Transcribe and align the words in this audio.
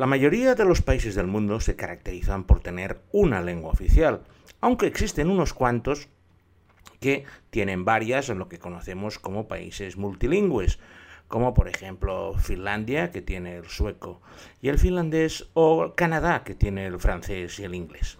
La 0.00 0.06
mayoría 0.06 0.54
de 0.54 0.64
los 0.64 0.80
países 0.80 1.14
del 1.14 1.26
mundo 1.26 1.60
se 1.60 1.76
caracterizan 1.76 2.44
por 2.44 2.60
tener 2.60 3.02
una 3.12 3.42
lengua 3.42 3.70
oficial, 3.70 4.22
aunque 4.62 4.86
existen 4.86 5.28
unos 5.28 5.52
cuantos 5.52 6.08
que 7.00 7.26
tienen 7.50 7.84
varias 7.84 8.30
en 8.30 8.38
lo 8.38 8.48
que 8.48 8.58
conocemos 8.58 9.18
como 9.18 9.46
países 9.46 9.98
multilingües, 9.98 10.78
como 11.28 11.52
por 11.52 11.68
ejemplo 11.68 12.32
Finlandia, 12.38 13.10
que 13.10 13.20
tiene 13.20 13.58
el 13.58 13.66
sueco 13.66 14.22
y 14.62 14.70
el 14.70 14.78
finlandés, 14.78 15.50
o 15.52 15.92
Canadá, 15.96 16.44
que 16.44 16.54
tiene 16.54 16.86
el 16.86 16.98
francés 16.98 17.58
y 17.58 17.64
el 17.64 17.74
inglés. 17.74 18.16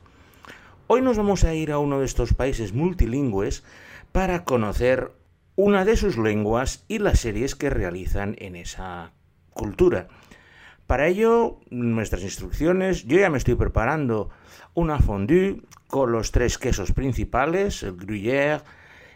Hoy 0.86 1.00
nos 1.00 1.16
vamos 1.16 1.44
a 1.44 1.54
ir 1.54 1.72
a 1.72 1.78
uno 1.78 2.00
de 2.00 2.04
estos 2.04 2.34
países 2.34 2.74
multilingües 2.74 3.64
para 4.12 4.44
conocer 4.44 5.12
una 5.56 5.86
de 5.86 5.96
sus 5.96 6.18
lenguas 6.18 6.84
y 6.88 6.98
las 6.98 7.20
series 7.20 7.54
que 7.54 7.70
realizan 7.70 8.36
en 8.38 8.56
esa 8.56 9.12
cultura. 9.54 10.08
Para 10.90 11.06
ello, 11.06 11.60
nuestras 11.70 12.24
instrucciones, 12.24 13.04
yo 13.04 13.16
ya 13.16 13.30
me 13.30 13.38
estoy 13.38 13.54
preparando 13.54 14.28
una 14.74 14.98
fondue 14.98 15.62
con 15.86 16.10
los 16.10 16.32
tres 16.32 16.58
quesos 16.58 16.90
principales, 16.90 17.84
el 17.84 17.96
gruyère, 17.96 18.62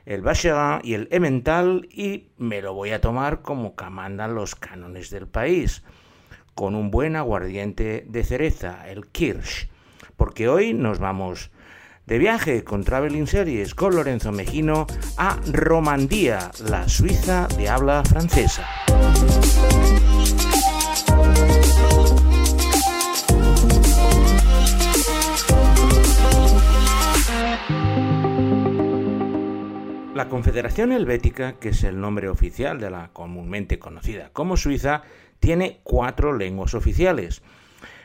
el 0.06 0.22
vacherin 0.22 0.78
y 0.84 0.94
el 0.94 1.08
emmental, 1.10 1.88
y 1.90 2.28
me 2.38 2.62
lo 2.62 2.74
voy 2.74 2.90
a 2.90 3.00
tomar 3.00 3.42
como 3.42 3.74
mandan 3.90 4.36
los 4.36 4.54
cánones 4.54 5.10
del 5.10 5.26
país, 5.26 5.82
con 6.54 6.76
un 6.76 6.92
buen 6.92 7.16
aguardiente 7.16 8.06
de 8.08 8.22
cereza, 8.22 8.88
el 8.88 9.08
kirsch, 9.08 9.68
porque 10.16 10.48
hoy 10.48 10.74
nos 10.74 11.00
vamos 11.00 11.50
de 12.06 12.18
viaje 12.18 12.62
con 12.62 12.84
Traveling 12.84 13.26
Series 13.26 13.74
con 13.74 13.96
Lorenzo 13.96 14.30
Mejino 14.30 14.86
a 15.16 15.40
Romandía, 15.50 16.52
la 16.70 16.88
Suiza 16.88 17.48
de 17.48 17.68
habla 17.68 18.04
francesa. 18.04 18.64
La 30.14 30.28
Confederación 30.28 30.92
Helvética, 30.92 31.54
que 31.54 31.70
es 31.70 31.82
el 31.82 32.00
nombre 32.00 32.28
oficial 32.28 32.78
de 32.78 32.88
la 32.88 33.08
comúnmente 33.12 33.80
conocida 33.80 34.30
como 34.32 34.56
Suiza, 34.56 35.02
tiene 35.40 35.80
cuatro 35.82 36.32
lenguas 36.32 36.74
oficiales. 36.74 37.42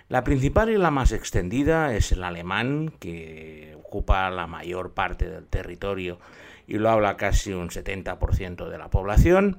La 0.07 0.23
principal 0.23 0.71
y 0.71 0.77
la 0.77 0.89
más 0.89 1.11
extendida 1.11 1.93
es 1.93 2.11
el 2.11 2.23
alemán, 2.23 2.91
que 2.99 3.77
ocupa 3.77 4.31
la 4.31 4.47
mayor 4.47 4.93
parte 4.95 5.29
del 5.29 5.45
territorio 5.45 6.17
y 6.65 6.79
lo 6.79 6.89
habla 6.89 7.15
casi 7.15 7.53
un 7.53 7.69
70% 7.69 8.67
de 8.67 8.77
la 8.79 8.89
población. 8.89 9.57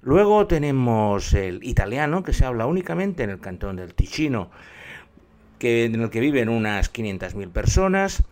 Luego 0.00 0.46
tenemos 0.46 1.34
el 1.34 1.58
italiano, 1.64 2.22
que 2.22 2.32
se 2.32 2.44
habla 2.44 2.66
únicamente 2.66 3.24
en 3.24 3.30
el 3.30 3.40
cantón 3.40 3.74
del 3.74 3.94
Ticino, 3.94 4.48
que, 5.58 5.86
en 5.86 6.00
el 6.00 6.10
que 6.10 6.20
viven 6.20 6.50
unas 6.50 6.92
500.000 6.92 7.50
personas. 7.50 8.22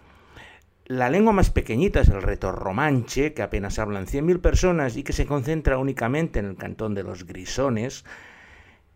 La 0.88 1.10
lengua 1.10 1.34
más 1.34 1.50
pequeñita 1.50 2.00
es 2.00 2.08
el 2.08 2.22
retorromanche, 2.22 3.34
que 3.34 3.42
apenas 3.42 3.78
hablan 3.78 4.06
100.000 4.06 4.40
personas 4.40 4.96
y 4.96 5.02
que 5.02 5.12
se 5.12 5.26
concentra 5.26 5.76
únicamente 5.76 6.38
en 6.38 6.46
el 6.46 6.56
cantón 6.56 6.94
de 6.94 7.02
los 7.02 7.26
Grisones, 7.26 8.06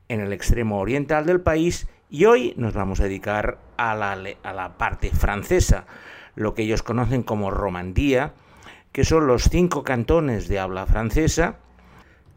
en 0.09 0.23
el 0.23 0.33
extremo 0.33 0.81
oriental 0.81 1.27
del 1.27 1.43
país, 1.43 1.87
y 2.09 2.25
hoy 2.25 2.55
nos 2.57 2.73
vamos 2.73 3.01
a 3.01 3.05
dedicar 3.05 3.59
a 3.77 3.95
la, 3.95 4.75
parte 4.79 5.11
francesa, 5.11 5.85
lo 6.35 6.55
que 6.55 6.63
ellos 6.63 6.83
conocen 6.83 7.23
como 7.23 7.51
Romandía, 7.51 8.33
que 8.93 9.05
son 9.05 9.27
los 9.27 9.51
cinco 9.51 9.85
cantones 9.85 10.49
de 10.49 10.61
habla 10.61 10.87
francesa, 10.87 11.57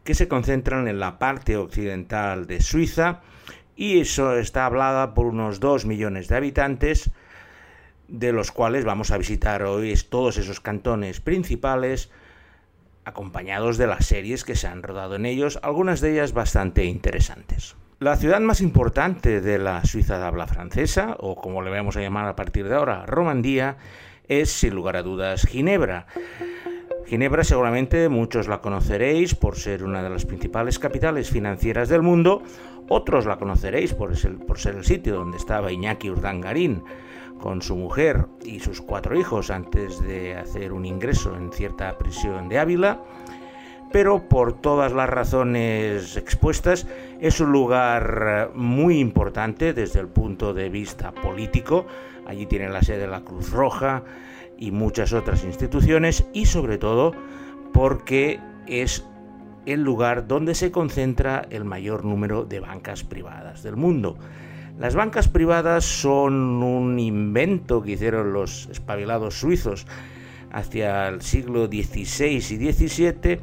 que 0.04 0.12
se 0.12 0.28
concentran 0.28 0.86
en 0.86 1.00
la 1.00 1.18
parte 1.18 1.56
occidental 1.56 2.46
de 2.46 2.60
Suiza, 2.60 3.22
y 3.74 4.00
eso 4.00 4.36
está 4.36 4.66
hablada 4.66 5.14
por 5.14 5.24
unos 5.24 5.60
2 5.60 5.86
millones 5.86 6.28
de 6.28 6.36
habitantes, 6.36 7.10
de 8.08 8.32
los 8.32 8.52
cuales 8.52 8.84
vamos 8.84 9.10
a 9.10 9.18
visitar 9.18 9.62
hoy 9.62 9.94
todos 10.08 10.38
esos 10.38 10.60
cantones 10.60 11.20
principales, 11.20 12.10
acompañados 13.04 13.78
de 13.78 13.86
las 13.86 14.06
series 14.06 14.44
que 14.44 14.56
se 14.56 14.66
han 14.66 14.82
rodado 14.82 15.16
en 15.16 15.26
ellos, 15.26 15.58
algunas 15.62 16.00
de 16.00 16.12
ellas 16.12 16.32
bastante 16.32 16.84
interesantes. 16.84 17.76
La 17.98 18.16
ciudad 18.16 18.40
más 18.40 18.60
importante 18.60 19.40
de 19.40 19.58
la 19.58 19.84
Suiza 19.84 20.18
de 20.18 20.24
habla 20.26 20.46
francesa, 20.46 21.16
o 21.18 21.34
como 21.36 21.62
le 21.62 21.70
vamos 21.70 21.96
a 21.96 22.02
llamar 22.02 22.26
a 22.26 22.36
partir 22.36 22.68
de 22.68 22.74
ahora, 22.74 23.06
Romandía, 23.06 23.78
es 24.28 24.50
sin 24.50 24.74
lugar 24.74 24.96
a 24.96 25.02
dudas 25.02 25.46
Ginebra. 25.46 26.06
Ginebra 27.06 27.44
seguramente 27.44 28.08
muchos 28.08 28.48
la 28.48 28.60
conoceréis 28.60 29.34
por 29.34 29.56
ser 29.56 29.84
una 29.84 30.02
de 30.02 30.10
las 30.10 30.26
principales 30.26 30.78
capitales 30.78 31.30
financieras 31.30 31.88
del 31.88 32.02
mundo, 32.02 32.42
otros 32.88 33.26
la 33.26 33.38
conoceréis 33.38 33.94
por 33.94 34.16
ser, 34.16 34.74
el 34.74 34.84
sitio 34.84 35.14
donde 35.14 35.36
estaba 35.36 35.72
Iñaki 35.72 36.10
Urdangarín, 36.10 36.82
con 37.40 37.62
su 37.62 37.76
mujer 37.76 38.26
y 38.44 38.60
sus 38.60 38.80
cuatro 38.80 39.18
hijos 39.18 39.50
antes 39.50 40.00
de 40.02 40.36
hacer 40.36 40.72
un 40.72 40.84
ingreso 40.84 41.36
en 41.36 41.52
cierta 41.52 41.96
prisión 41.98 42.48
de 42.48 42.58
Ávila, 42.58 43.00
pero 43.92 44.28
por 44.28 44.60
todas 44.60 44.92
las 44.92 45.08
razones 45.08 46.16
expuestas 46.16 46.86
es 47.20 47.40
un 47.40 47.52
lugar 47.52 48.50
muy 48.54 48.98
importante 48.98 49.72
desde 49.72 50.00
el 50.00 50.08
punto 50.08 50.52
de 50.52 50.68
vista 50.68 51.12
político. 51.12 51.86
Allí 52.26 52.46
tiene 52.46 52.68
la 52.68 52.82
sede 52.82 52.98
de 52.98 53.06
la 53.06 53.22
Cruz 53.22 53.52
Roja 53.52 54.02
y 54.58 54.70
muchas 54.70 55.12
otras 55.12 55.44
instituciones 55.44 56.26
y 56.32 56.46
sobre 56.46 56.78
todo 56.78 57.12
porque 57.72 58.40
es 58.66 59.04
el 59.66 59.82
lugar 59.82 60.26
donde 60.26 60.54
se 60.54 60.70
concentra 60.70 61.46
el 61.50 61.64
mayor 61.64 62.04
número 62.04 62.44
de 62.44 62.60
bancas 62.60 63.02
privadas 63.02 63.62
del 63.62 63.76
mundo. 63.76 64.16
Las 64.78 64.94
bancas 64.94 65.28
privadas 65.28 65.84
son 65.84 66.62
un 66.62 66.98
invento 66.98 67.82
que 67.82 67.92
hicieron 67.92 68.34
los 68.34 68.68
espabilados 68.70 69.40
suizos 69.40 69.86
hacia 70.52 71.08
el 71.08 71.22
siglo 71.22 71.66
XVI 71.66 72.36
y 72.36 72.40
XVII, 72.72 73.40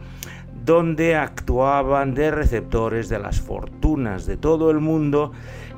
donde 0.64 1.16
actuaban 1.16 2.14
de 2.14 2.30
receptores 2.30 3.10
de 3.10 3.18
las 3.18 3.42
fortunas 3.42 4.28
de 4.28 4.38
todo 4.38 4.70
el 4.70 4.80
mundo 4.80 5.32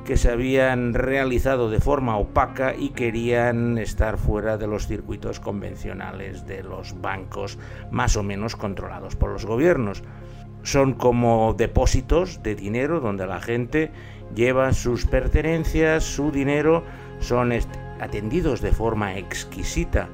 que 0.04 0.18
se 0.18 0.30
habían 0.30 0.92
realizado 0.92 1.70
de 1.70 1.80
forma 1.80 2.18
opaca 2.18 2.74
y 2.76 2.90
querían 2.90 3.78
estar 3.78 4.18
fuera 4.18 4.58
de 4.58 4.66
los 4.66 4.86
circuitos 4.86 5.40
convencionales 5.40 6.46
de 6.46 6.62
los 6.62 7.00
bancos 7.00 7.58
más 7.90 8.16
o 8.18 8.22
menos 8.22 8.56
controlados 8.56 9.16
por 9.16 9.30
los 9.30 9.46
gobiernos. 9.46 10.02
Son 10.62 10.94
como 10.94 11.54
depósitos 11.56 12.42
de 12.42 12.54
dinero 12.54 13.00
donde 13.00 13.26
la 13.26 13.40
gente 13.40 13.90
lleva 14.34 14.72
sus 14.72 15.06
pertenencias, 15.06 16.04
su 16.04 16.30
dinero, 16.30 16.82
son 17.20 17.52
atendidos 18.00 18.60
de 18.60 18.72
forma 18.72 19.16
exquisita 19.16 20.08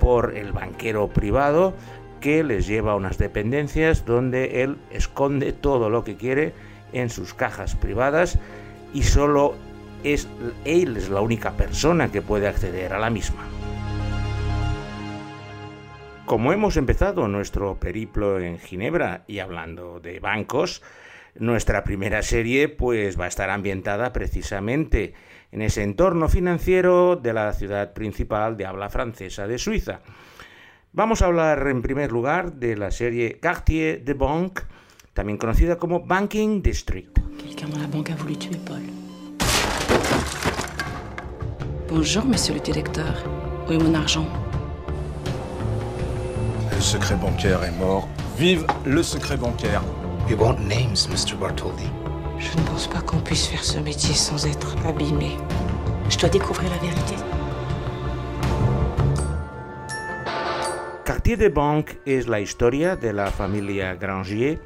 por 0.00 0.36
el 0.36 0.52
banquero 0.52 1.08
privado 1.08 1.74
que 2.20 2.42
les 2.42 2.66
lleva 2.66 2.92
a 2.92 2.96
unas 2.96 3.18
dependencias 3.18 4.04
donde 4.04 4.62
él 4.62 4.78
esconde 4.90 5.52
todo 5.52 5.90
lo 5.90 6.04
que 6.04 6.16
quiere 6.16 6.52
en 6.92 7.10
sus 7.10 7.34
cajas 7.34 7.74
privadas 7.76 8.38
y 8.92 9.02
solo 9.02 9.54
él 10.04 10.96
es 10.96 11.08
la 11.08 11.20
única 11.20 11.52
persona 11.52 12.10
que 12.12 12.22
puede 12.22 12.46
acceder 12.46 12.92
a 12.92 12.98
la 12.98 13.10
misma. 13.10 13.42
Como 16.26 16.52
hemos 16.52 16.78
empezado 16.78 17.28
nuestro 17.28 17.74
periplo 17.74 18.40
en 18.40 18.58
Ginebra 18.58 19.24
y 19.26 19.40
hablando 19.40 20.00
de 20.00 20.20
bancos, 20.20 20.82
nuestra 21.36 21.84
primera 21.84 22.22
serie 22.22 22.68
pues 22.68 23.18
va 23.18 23.24
a 23.24 23.28
estar 23.28 23.50
ambientada 23.50 24.12
precisamente 24.12 25.14
en 25.52 25.62
ese 25.62 25.82
entorno 25.82 26.28
financiero 26.28 27.16
de 27.16 27.32
la 27.32 27.52
ciudad 27.52 27.92
principal 27.92 28.56
de 28.56 28.66
habla 28.66 28.88
francesa 28.88 29.46
de 29.46 29.58
Suiza. 29.58 30.00
Vamos 30.92 31.22
a 31.22 31.26
hablar 31.26 31.66
en 31.66 31.82
primer 31.82 32.12
lugar 32.12 32.54
de 32.54 32.76
la 32.76 32.90
serie 32.90 33.38
Quartier 33.40 34.04
de 34.04 34.14
Banque, 34.14 34.62
también 35.12 35.38
conocida 35.38 35.76
como 35.76 36.00
Banking 36.00 36.62
District. 36.62 37.18
Quelqu'un 37.38 37.68
dans 37.70 37.80
la 37.80 37.88
banque 37.88 38.12
a 38.12 38.16
voulu 38.16 38.36
tuer 38.36 38.58
Paul. 38.64 38.82
Bonjour, 41.88 42.24
monsieur 42.24 42.54
le 42.54 42.60
directeur. 42.60 43.14
Où 43.68 43.72
est 43.72 43.78
mon 43.78 43.94
argent 43.94 44.26
Le 46.70 46.80
secret 46.80 47.16
bancaire 47.16 47.62
est 47.64 47.76
mort. 47.78 48.08
Vive 48.36 48.66
le 48.84 49.02
secret 49.02 49.36
bancaire 49.36 49.82
We 50.26 50.34
want 50.34 50.58
names, 50.60 51.06
Mr. 51.06 51.36
Bartholdi. 51.38 51.84
Je 52.38 52.56
ne 52.56 52.62
pense 52.66 52.88
pas 52.88 53.02
qu'on 53.02 53.20
puisse 53.20 53.46
faire 53.46 53.62
ce 53.62 53.78
métier 53.78 54.14
sans 54.14 54.46
être 54.46 54.74
abîmé. 54.86 55.36
Je 56.08 56.16
dois 56.16 56.30
découvrir 56.30 56.70
la 56.70 56.78
vérité. 56.78 57.14
Quartier 61.04 61.36
de 61.36 61.48
Banque 61.48 61.98
es 62.06 62.26
la 62.26 62.40
historia 62.40 62.96
de 62.96 63.10
la 63.10 63.30
familia 63.30 63.96
Grangier, 63.96 64.60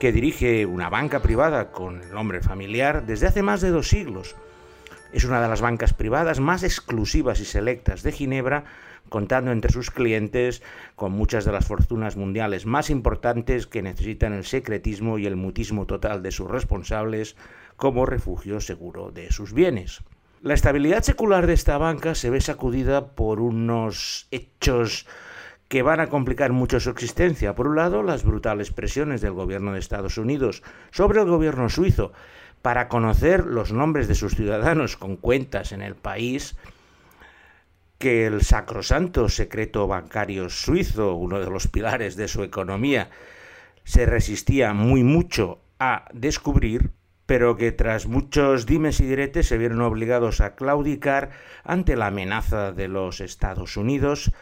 que 0.00 0.10
dirige 0.10 0.66
una 0.66 0.90
banca 0.90 1.20
privada 1.20 1.70
con 1.70 2.02
el 2.02 2.12
nombre 2.12 2.40
familiar 2.40 3.06
desde 3.06 3.28
hace 3.28 3.42
más 3.42 3.60
de 3.60 3.70
dos 3.70 3.86
siglos. 3.86 4.34
Es 5.12 5.24
una 5.24 5.40
de 5.40 5.48
las 5.48 5.60
bancas 5.60 5.94
privadas 5.94 6.40
más 6.40 6.62
exclusivas 6.62 7.40
y 7.40 7.44
selectas 7.44 8.02
de 8.02 8.12
Ginebra, 8.12 8.64
contando 9.08 9.52
entre 9.52 9.72
sus 9.72 9.90
clientes 9.90 10.62
con 10.94 11.12
muchas 11.12 11.44
de 11.44 11.52
las 11.52 11.66
fortunas 11.66 12.16
mundiales 12.16 12.66
más 12.66 12.90
importantes 12.90 13.66
que 13.66 13.82
necesitan 13.82 14.32
el 14.32 14.44
secretismo 14.44 15.18
y 15.18 15.26
el 15.26 15.36
mutismo 15.36 15.86
total 15.86 16.22
de 16.22 16.32
sus 16.32 16.50
responsables, 16.50 17.36
como 17.76 18.06
refugio 18.06 18.60
seguro 18.60 19.10
de 19.10 19.30
sus 19.30 19.52
bienes. 19.52 20.02
La 20.42 20.54
estabilidad 20.54 21.02
secular 21.02 21.46
de 21.46 21.54
esta 21.54 21.78
banca 21.78 22.14
se 22.14 22.30
ve 22.30 22.40
sacudida 22.40 23.08
por 23.14 23.40
unos 23.40 24.28
hechos 24.30 25.06
que 25.68 25.82
van 25.82 26.00
a 26.00 26.08
complicar 26.08 26.52
mucho 26.52 26.78
su 26.78 26.90
existencia. 26.90 27.54
Por 27.54 27.68
un 27.68 27.76
lado, 27.76 28.02
las 28.02 28.22
brutales 28.22 28.70
presiones 28.70 29.20
del 29.20 29.32
gobierno 29.32 29.72
de 29.72 29.80
Estados 29.80 30.18
Unidos 30.18 30.62
sobre 30.90 31.20
el 31.20 31.26
gobierno 31.26 31.68
suizo 31.68 32.12
para 32.66 32.88
conocer 32.88 33.46
los 33.46 33.70
nombres 33.70 34.08
de 34.08 34.16
sus 34.16 34.34
ciudadanos 34.34 34.96
con 34.96 35.14
cuentas 35.16 35.70
en 35.70 35.82
el 35.82 35.94
país, 35.94 36.56
que 37.96 38.26
el 38.26 38.42
sacrosanto 38.42 39.28
secreto 39.28 39.86
bancario 39.86 40.50
suizo, 40.50 41.14
uno 41.14 41.38
de 41.38 41.48
los 41.48 41.68
pilares 41.68 42.16
de 42.16 42.26
su 42.26 42.42
economía, 42.42 43.08
se 43.84 44.04
resistía 44.04 44.72
muy 44.72 45.04
mucho 45.04 45.60
a 45.78 46.06
descubrir, 46.12 46.90
pero 47.24 47.56
que 47.56 47.70
tras 47.70 48.06
muchos 48.08 48.66
dimes 48.66 48.98
y 48.98 49.06
diretes 49.06 49.46
se 49.46 49.58
vieron 49.58 49.80
obligados 49.80 50.40
a 50.40 50.56
claudicar 50.56 51.30
ante 51.62 51.94
la 51.94 52.08
amenaza 52.08 52.72
de 52.72 52.88
los 52.88 53.20
Estados 53.20 53.76
Unidos 53.76 54.32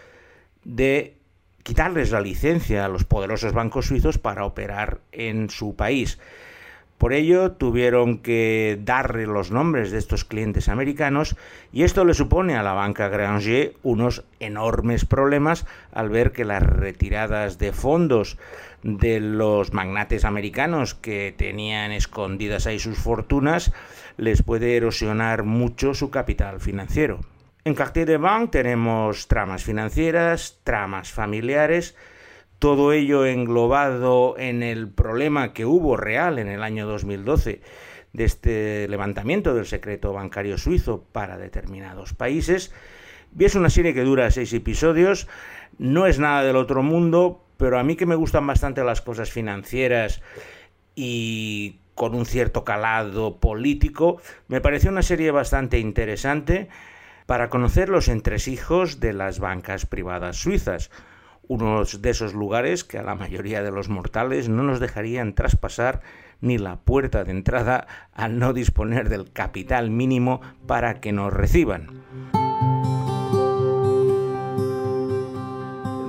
de 0.65 1.19
quitarles 1.63 2.11
la 2.11 2.23
licencia 2.23 2.87
a 2.87 2.89
los 2.89 3.05
poderosos 3.05 3.53
bancos 3.53 3.85
suizos 3.85 4.17
para 4.17 4.47
operar 4.47 5.03
en 5.13 5.51
su 5.51 5.77
país. 5.77 6.19
Por 7.05 7.13
ello 7.13 7.53
tuvieron 7.53 8.17
que 8.17 8.81
darle 8.83 9.27
los 9.27 9.51
nombres 9.51 9.91
de 9.91 9.99
estos 9.99 10.25
clientes 10.25 10.71
americanos 10.71 11.37
y 11.71 11.83
esto 11.83 12.03
le 12.07 12.15
supone 12.15 12.57
a 12.57 12.63
la 12.63 12.73
banca 12.73 13.11
Granger 13.11 13.75
unos 13.83 14.25
enormes 14.41 15.05
problemas 15.05 15.67
al 15.93 16.09
ver 16.09 16.33
que 16.33 16.47
las 16.47 16.63
retiradas 16.63 17.59
de 17.59 17.75
fondos 17.75 18.39
de 18.83 19.21
los 19.21 19.75
magnates 19.75 20.25
americanos 20.25 20.95
que 20.95 21.35
tenían 21.37 21.93
escondidas 21.93 22.67
ahí 22.67 22.79
sus 22.79 22.97
fortunas 22.97 23.75
les 24.17 24.43
puede 24.43 24.75
erosionar 24.75 25.43
mucho 25.43 25.93
su 25.93 26.09
capital 26.09 26.59
financiero. 26.59 27.21
En 27.67 27.75
Cartier 27.75 28.07
de 28.07 28.17
Banque 28.17 28.63
tenemos 28.63 29.29
tramas 29.29 29.63
financieras, 29.63 30.59
tramas 30.65 31.13
familiares, 31.13 31.97
todo 32.65 32.95
ello 32.95 33.27
englobado 33.27 34.37
en 34.39 34.63
el 34.63 34.89
problema 34.89 35.53
que 35.53 35.67
hubo 35.67 35.99
real 35.99 36.39
en 36.39 36.49
el 36.49 36.63
año 36.63 36.87
2012 36.87 37.61
de 38.15 38.25
este 38.25 38.89
levantamiento 38.89 39.55
del 39.55 39.67
secreto 39.67 40.15
bancario 40.15 40.57
suizo 40.57 41.05
para 41.13 41.37
determinados 41.37 42.15
países. 42.15 42.73
Y 43.39 43.45
es 43.45 43.55
una 43.55 43.69
serie 43.69 43.93
que 43.93 44.01
dura 44.01 44.31
seis 44.31 44.51
episodios, 44.55 45.29
no 45.77 46.07
es 46.07 46.19
nada 46.19 46.43
del 46.43 46.57
otro 46.57 46.83
mundo, 46.83 47.45
pero 47.59 47.79
a 47.79 47.85
mí 47.85 47.97
que 47.97 48.07
me 48.07 48.15
gustan 48.15 48.47
bastante 48.47 48.83
las 48.83 49.03
cosas 49.03 49.31
financieras 49.31 50.23
y 50.95 51.81
con 51.95 52.15
un 52.15 52.25
cierto 52.25 52.65
calado 52.65 53.41
político, 53.41 54.23
me 54.49 54.63
pareció 54.63 54.91
una 54.91 55.03
serie 55.03 55.33
bastante 55.33 55.81
interesante 55.81 56.71
para 57.27 57.51
conocer 57.51 57.91
los 57.91 58.09
entresijos 58.09 59.01
de 59.01 59.13
las 59.13 59.39
bancas 59.39 59.85
privadas 59.85 60.39
suizas 60.39 60.91
unos 61.49 62.03
de 62.03 62.11
esos 62.11 62.35
lugares 62.35 62.85
que 62.85 62.99
a 62.99 63.03
la 63.03 63.15
mayoría 63.15 63.63
de 63.63 63.71
los 63.71 63.89
mortales 63.89 64.49
no 64.49 64.63
nos 64.63 64.81
dejarían 64.81 65.35
traspasar 65.35 66.01
ni 66.41 66.59
la 66.59 66.77
puerta 66.77 67.25
de 67.25 67.31
entrada 67.31 67.87
al 68.13 68.39
no 68.39 68.53
disponer 68.53 69.09
del 69.09 69.33
capital 69.33 69.91
mínimo 69.91 70.41
para 70.67 71.01
que 71.01 71.13
nos 71.13 71.33
reciban. 71.33 72.05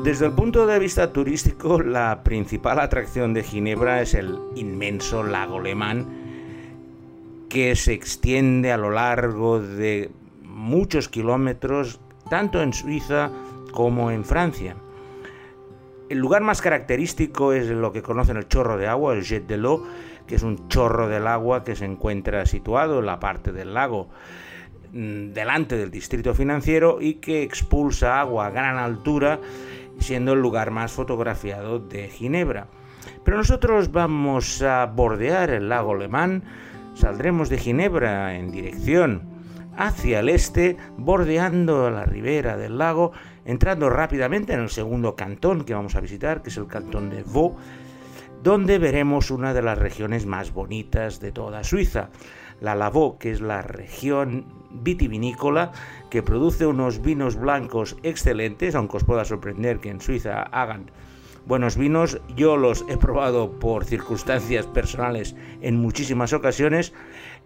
Desde 0.04 0.28
el 0.28 0.34
punto 0.34 0.68
de 0.68 0.78
vista 0.78 1.12
turístico, 1.12 1.82
la 1.82 2.22
principal 2.24 2.80
atracción 2.80 3.34
de 3.34 3.42
Ginebra 3.42 4.04
es 4.04 4.14
el 4.14 4.38
inmenso 4.56 5.24
lago 5.24 5.60
Lemán, 5.60 6.06
que 7.50 7.76
se 7.76 7.94
extiende 7.94 8.72
a 8.72 8.78
lo 8.78 8.92
largo 8.92 9.60
de 9.60 10.12
muchos 10.44 11.10
kilómetros, 11.10 12.00
tanto 12.30 12.62
en 12.62 12.74
Suiza 12.74 13.32
como 13.72 14.12
en 14.12 14.24
Francia. 14.24 14.76
El 16.08 16.20
lugar 16.20 16.44
más 16.44 16.62
característico 16.62 17.54
es 17.54 17.68
lo 17.68 17.92
que 17.92 18.04
conocen 18.04 18.38
el 18.38 18.48
chorro 18.48 18.78
de 18.78 18.86
agua, 18.88 19.14
el 19.14 19.24
jet 19.24 19.48
de 19.48 19.58
l'eau, 19.58 19.84
que 20.28 20.36
es 20.36 20.44
un 20.44 20.68
chorro 20.68 21.08
del 21.08 21.26
agua 21.26 21.64
que 21.64 21.76
se 21.76 21.86
encuentra 21.86 22.46
situado 22.46 23.00
en 23.00 23.08
la 23.08 23.20
parte 23.20 23.52
del 23.52 23.74
lago 23.74 24.10
mm, 24.94 25.34
delante 25.34 25.78
del 25.78 25.90
distrito 25.90 26.36
financiero 26.36 27.02
y 27.02 27.16
que 27.16 27.42
expulsa 27.42 28.20
agua 28.20 28.46
a 28.46 28.52
gran 28.52 28.78
altura, 28.78 29.40
siendo 29.98 30.34
el 30.34 30.42
lugar 30.42 30.70
más 30.70 30.92
fotografiado 30.92 31.80
de 31.80 32.08
Ginebra. 32.10 32.68
Pero 33.24 33.38
nosotros 33.38 33.92
vamos 33.92 34.62
a 34.62 34.86
bordear 34.86 35.50
el 35.50 35.70
lago 35.70 35.96
Lemán, 35.96 36.44
saldremos 36.94 37.50
de 37.50 37.58
Ginebra 37.58 38.36
en 38.36 38.52
dirección 38.52 39.24
hacia 39.76 40.20
el 40.20 40.30
este, 40.30 40.78
bordeando 40.98 41.90
la 41.90 42.06
ribera 42.06 42.58
del 42.58 42.78
lago 42.78 43.12
entrando 43.46 43.90
rápidamente 43.90 44.54
en 44.54 44.60
el 44.60 44.70
segundo 44.70 45.16
cantón 45.16 45.64
que 45.64 45.74
vamos 45.74 45.96
a 45.96 46.02
visitar, 46.02 46.42
que 46.42 46.50
es 46.50 46.58
el 46.58 46.68
cantón 46.68 47.10
de 47.10 47.24
Vaud, 47.24 47.54
donde 48.44 48.78
veremos 48.78 49.32
una 49.32 49.54
de 49.54 49.62
las 49.62 49.78
regiones 49.78 50.26
más 50.26 50.54
bonitas 50.54 51.20
de 51.20 51.32
toda 51.32 51.64
Suiza, 51.64 52.10
la 52.62 52.76
Lavaux, 52.76 53.18
que 53.20 53.32
es 53.32 53.42
la 53.42 53.62
región 53.62 54.46
vitivinícola 54.72 55.72
que 56.10 56.24
produce 56.24 56.66
unos 56.66 57.02
vinos 57.02 57.36
blancos 57.38 57.96
excelentes, 58.04 58.76
aunque 58.76 58.98
os 58.98 59.04
pueda 59.04 59.26
sorprender 59.26 59.80
que 59.80 59.90
en 59.90 60.02
Suiza 60.02 60.44
hagan 60.44 60.92
buenos 61.46 61.78
vinos. 61.78 62.22
Yo 62.36 62.58
los 62.58 62.86
he 62.90 62.98
probado 62.98 63.52
por 63.60 63.86
circunstancias 63.86 64.66
personales 64.68 65.36
en 65.62 65.78
muchísimas 65.78 66.34
ocasiones 66.34 66.94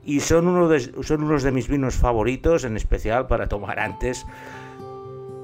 y 0.03 0.21
son, 0.21 0.47
uno 0.47 0.67
de, 0.67 0.79
son 1.03 1.23
unos 1.23 1.43
de 1.43 1.51
mis 1.51 1.67
vinos 1.67 1.95
favoritos, 1.95 2.63
en 2.63 2.77
especial 2.77 3.27
para 3.27 3.47
tomar 3.47 3.79
antes 3.79 4.25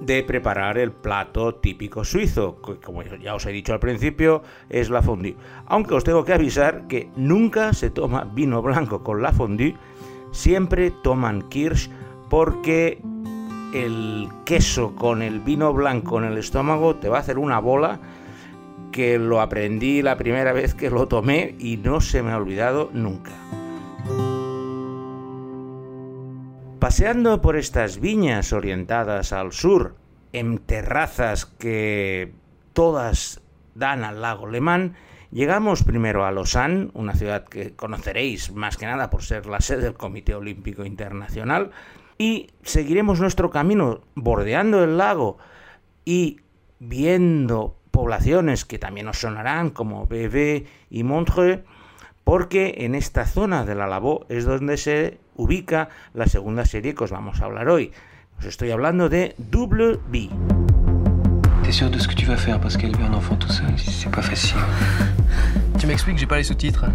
de 0.01 0.24
preparar 0.24 0.77
el 0.77 0.92
plato 0.92 1.56
típico 1.56 2.03
suizo, 2.03 2.62
que 2.62 2.77
como 2.77 3.03
ya 3.03 3.36
os 3.36 3.45
he 3.45 3.51
dicho 3.51 3.74
al 3.74 3.80
principio, 3.80 4.44
es 4.69 4.89
la 4.89 5.01
fondue. 5.01 5.36
Aunque 5.68 5.94
os 5.94 6.03
tengo 6.03 6.25
que 6.25 6.33
avisar 6.33 6.88
que 6.88 7.09
nunca 7.15 7.74
se 7.74 7.89
toma 7.89 8.25
vino 8.33 8.62
blanco 8.62 9.03
con 9.03 9.21
la 9.21 9.31
fondue, 9.31 9.75
siempre 10.31 10.92
toman 11.03 11.44
kirsch 11.50 11.89
porque 12.30 13.01
el 13.74 14.30
queso 14.45 14.95
con 14.95 15.21
el 15.21 15.39
vino 15.39 15.74
blanco 15.74 16.19
en 16.19 16.25
el 16.25 16.38
estómago 16.38 16.95
te 16.95 17.09
va 17.09 17.18
a 17.18 17.21
hacer 17.21 17.38
una 17.38 17.59
bola 17.59 18.00
que 18.91 19.19
lo 19.19 19.41
aprendí 19.41 20.01
la 20.01 20.15
primera 20.18 20.53
vez 20.53 20.74
que 20.74 20.89
lo 20.89 21.07
tomé 21.07 21.56
y 21.59 21.77
no 21.77 22.00
se 22.00 22.24
me 22.24 22.31
ha 22.31 22.38
olvidado 22.38 22.89
nunca. 22.94 23.31
Paseando 26.85 27.41
por 27.41 27.57
estas 27.57 27.99
viñas 27.99 28.53
orientadas 28.53 29.33
al 29.33 29.53
sur, 29.53 29.95
en 30.33 30.60
terrazas 30.60 31.48
que 31.48 32.31
todas 32.74 33.41
dan 33.74 34.03
al 34.03 34.21
lago 34.21 34.45
Lemán, 34.45 34.93
llegamos 35.31 35.83
primero 35.83 36.27
a 36.27 36.31
Lausanne, 36.31 36.91
una 36.93 37.15
ciudad 37.15 37.45
que 37.45 37.75
conoceréis 37.75 38.51
más 38.51 38.77
que 38.77 38.86
nada 38.86 39.10
por 39.10 39.24
ser 39.24 39.48
la 39.48 39.62
sede 39.62 39.81
del 39.81 39.95
Comité 39.95 40.36
Olímpico 40.36 40.86
Internacional, 40.86 41.71
y 42.19 42.51
seguiremos 42.62 43.19
nuestro 43.19 43.50
camino 43.50 44.01
bordeando 44.13 44.83
el 44.83 45.00
lago 45.00 45.39
y 46.05 46.41
viendo 46.77 47.79
poblaciones 47.89 48.63
que 48.63 48.77
también 48.77 49.07
os 49.07 49.17
sonarán 49.17 49.71
como 49.71 50.05
Bébé 50.05 50.67
y 50.91 51.01
Montreux, 51.01 51.63
porque 52.25 52.74
en 52.79 52.96
esta 52.96 53.25
zona 53.25 53.65
de 53.65 53.75
la 53.75 53.88
Lavaux 53.88 54.25
es 54.29 54.46
donde 54.46 54.75
se 54.77 55.20
ubica 55.38 55.89
la 56.13 56.25
segunda 56.25 56.65
serie 56.65 56.96
que 56.96 57.05
os 57.05 57.12
vamos 57.12 57.39
a 57.39 57.46
hablar 57.46 57.70
hoy. 57.70 57.91
Os 58.39 58.46
estoy 58.46 58.72
hablando 58.72 59.08
de 59.08 59.36
Double 59.38 60.00
B. 60.12 60.29
T'es 61.63 61.72
sûr 61.72 61.89
de 61.89 62.00
ce 62.00 62.08
que 62.08 62.15
tu 62.15 62.25
vas 62.25 62.36
faire 62.36 62.60
parce 62.60 62.77
qu'élever 62.77 63.03
un 63.03 63.13
enfant 63.13 63.36
tout 63.38 63.51
seul, 63.51 63.77
c'est 63.77 64.12
pas 64.12 64.24
facile. 64.24 64.58
Tu 65.79 65.86
m'expliques, 65.86 66.17
j'ai 66.17 66.25
pas 66.25 66.38
les 66.38 66.44
sous-titres. 66.44 66.86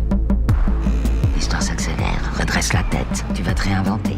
L'histoire 1.37 1.63
s'accélère. 1.63 2.21
Redresse 2.37 2.73
la 2.73 2.83
tête. 2.85 3.25
Tu 3.35 3.43
vas 3.43 3.55
te 3.55 3.63
réinventer. 3.63 4.17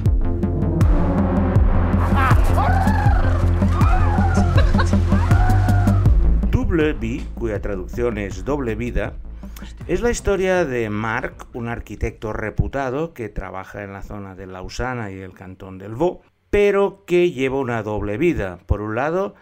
Double 6.50 6.94
B, 6.94 7.22
cuya 7.38 7.60
traducción 7.60 8.16
es 8.16 8.44
doble 8.44 8.74
vida, 8.74 9.12
es 9.86 10.00
la 10.00 10.10
historia 10.10 10.64
de 10.64 10.90
Marc, 10.90 11.46
un 11.54 11.68
arquitecto 11.68 12.32
reputado 12.32 13.14
que 13.14 13.28
trabaja 13.28 13.82
en 13.82 13.92
la 13.92 14.02
zona 14.02 14.34
de 14.34 14.46
Lausana 14.46 15.10
y 15.10 15.18
el 15.18 15.32
cantón 15.32 15.78
del 15.78 15.94
Vaud, 15.94 16.18
pero 16.50 17.04
que 17.06 17.30
lleva 17.30 17.58
una 17.58 17.82
doble 17.82 18.18
vida. 18.18 18.58
Por 18.66 18.80
un 18.80 18.94
lado, 18.94 19.34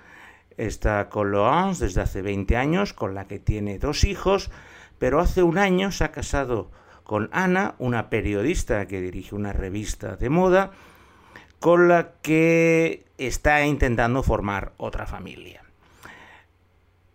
está 0.57 1.09
con 1.09 1.33
Laurence 1.33 1.85
desde 1.85 2.03
hace 2.03 2.23
20 2.23 2.57
años, 2.57 2.93
con 2.93 3.15
la 3.15 3.27
que 3.27 3.39
tiene 3.39 3.79
dos 3.79 4.05
hijos, 4.05 4.51
pero 4.99 5.21
hace 5.21 5.43
un 5.43 5.59
año 5.59 5.93
se 5.93 6.05
ha 6.05 6.13
casado 6.13 6.71
con 7.05 7.29
Ana, 7.33 7.75
una 7.79 8.11
periodista 8.11 8.87
que 8.87 9.01
dirige 9.01 9.35
una 9.35 9.53
revista 9.53 10.17
de 10.17 10.31
moda, 10.31 10.71
con 11.59 11.89
la 11.89 12.13
que 12.23 13.07
está 13.19 13.65
intentando 13.67 14.23
formar 14.23 14.73
otra 14.77 15.07
familia. 15.07 15.63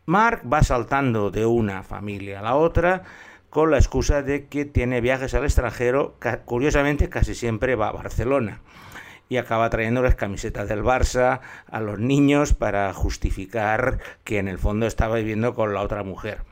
Mark 0.06 0.42
va 0.52 0.62
saltando 0.62 1.32
de 1.32 1.46
una 1.46 1.84
familia 1.84 2.40
a 2.40 2.44
la 2.44 2.56
otra, 2.56 3.04
con 3.50 3.72
la 3.72 3.78
excusa 3.78 4.22
de 4.22 4.48
que 4.48 4.66
tiene 4.66 5.02
viajes 5.02 5.34
al 5.34 5.46
extranjero, 5.46 6.16
curiosamente 6.46 7.10
casi 7.10 7.36
siempre 7.36 7.76
va 7.76 7.88
a 7.88 7.94
Barcelona 7.94 8.62
y 9.30 9.38
acaba 9.38 9.70
trayéndoles 9.70 10.16
camisetas 10.16 10.70
del 10.70 10.84
Barça 10.84 11.40
a 11.70 11.80
los 11.80 12.00
niños 12.00 12.54
para 12.54 12.94
justificar 12.94 14.00
que 14.24 14.38
en 14.38 14.48
el 14.48 14.60
fondo 14.60 14.86
estaba 14.86 15.16
viviendo 15.16 15.56
con 15.56 15.74
la 15.74 15.82
otra 15.82 16.04
mujer. 16.04 16.44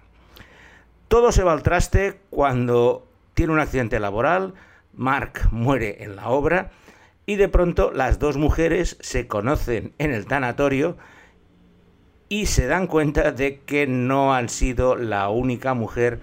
Todo 1.08 1.32
se 1.32 1.44
va 1.44 1.54
al 1.54 1.62
traste 1.62 2.20
cuando 2.30 3.08
tiene 3.34 3.54
un 3.54 3.60
accidente 3.60 4.00
laboral, 4.00 4.54
Mark 4.94 5.50
muere 5.52 6.04
en 6.04 6.16
la 6.16 6.30
obra 6.30 6.72
y 7.26 7.36
de 7.36 7.50
pronto 7.50 7.92
las 7.92 8.20
dos 8.20 8.38
mujeres 8.38 8.98
se 9.02 9.28
conocen 9.28 9.94
en 9.98 10.12
el 10.12 10.26
tanatorio 10.26 10.98
y 12.34 12.48
se 12.48 12.66
dan 12.66 12.88
cuenta 12.88 13.32
de 13.32 13.60
que 13.60 13.86
no 13.86 14.34
han 14.34 14.50
sido 14.50 14.96
la 14.96 15.30
única 15.30 15.76
mujer 15.76 16.20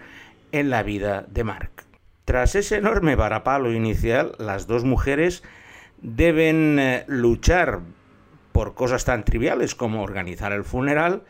en 0.51 0.69
la 0.69 0.83
vida 0.83 1.25
de 1.29 1.45
Mark. 1.45 1.71
Tras 2.25 2.57
ese 2.57 2.79
enorme 2.79 3.15
varapalo 3.15 3.71
inicial, 3.71 4.33
las 4.39 4.67
dos 4.67 4.83
mujeres 4.83 5.45
deben 6.03 6.81
eh, 6.81 7.05
luchar 7.07 7.79
por 8.51 8.75
cosas 8.75 9.05
tan 9.05 9.25
triviales 9.25 9.77
como 9.77 10.03
organizar 10.03 10.51
el 10.51 10.65
funeral 10.65 11.23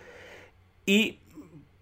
y 0.87 1.18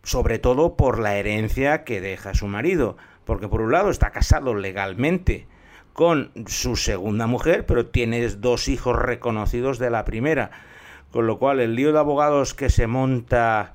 sobre 0.02 0.40
todo 0.40 0.74
por 0.74 0.98
la 0.98 1.18
herencia 1.18 1.84
que 1.84 2.00
deja 2.00 2.34
su 2.34 2.48
marido, 2.48 2.96
porque 3.24 3.46
por 3.46 3.60
un 3.60 3.70
lado 3.70 3.90
está 3.90 4.10
casado 4.10 4.56
legalmente 4.56 5.46
con 5.92 6.32
su 6.48 6.74
segunda 6.74 7.28
mujer, 7.28 7.64
pero 7.64 7.86
tiene 7.86 8.26
dos 8.26 8.66
hijos 8.66 8.96
reconocidos 8.96 9.78
de 9.78 9.90
la 9.90 10.04
primera, 10.04 10.50
con 11.10 11.26
lo 11.26 11.38
cual 11.38 11.60
el 11.60 11.74
lío 11.74 11.92
de 11.92 11.98
abogados 11.98 12.54
que 12.54 12.70
se 12.70 12.86
monta 12.86 13.74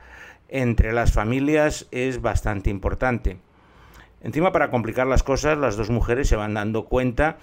entre 0.49 0.93
las 0.93 1.11
familias 1.11 1.87
es 1.91 2.21
bastante 2.21 2.69
importante. 2.69 3.37
Encima, 4.21 4.51
para 4.51 4.69
complicar 4.69 5.07
las 5.07 5.23
cosas, 5.23 5.57
las 5.57 5.75
dos 5.75 5.89
mujeres 5.89 6.29
se 6.29 6.35
van 6.35 6.53
dando 6.53 6.85
cuenta 6.85 7.37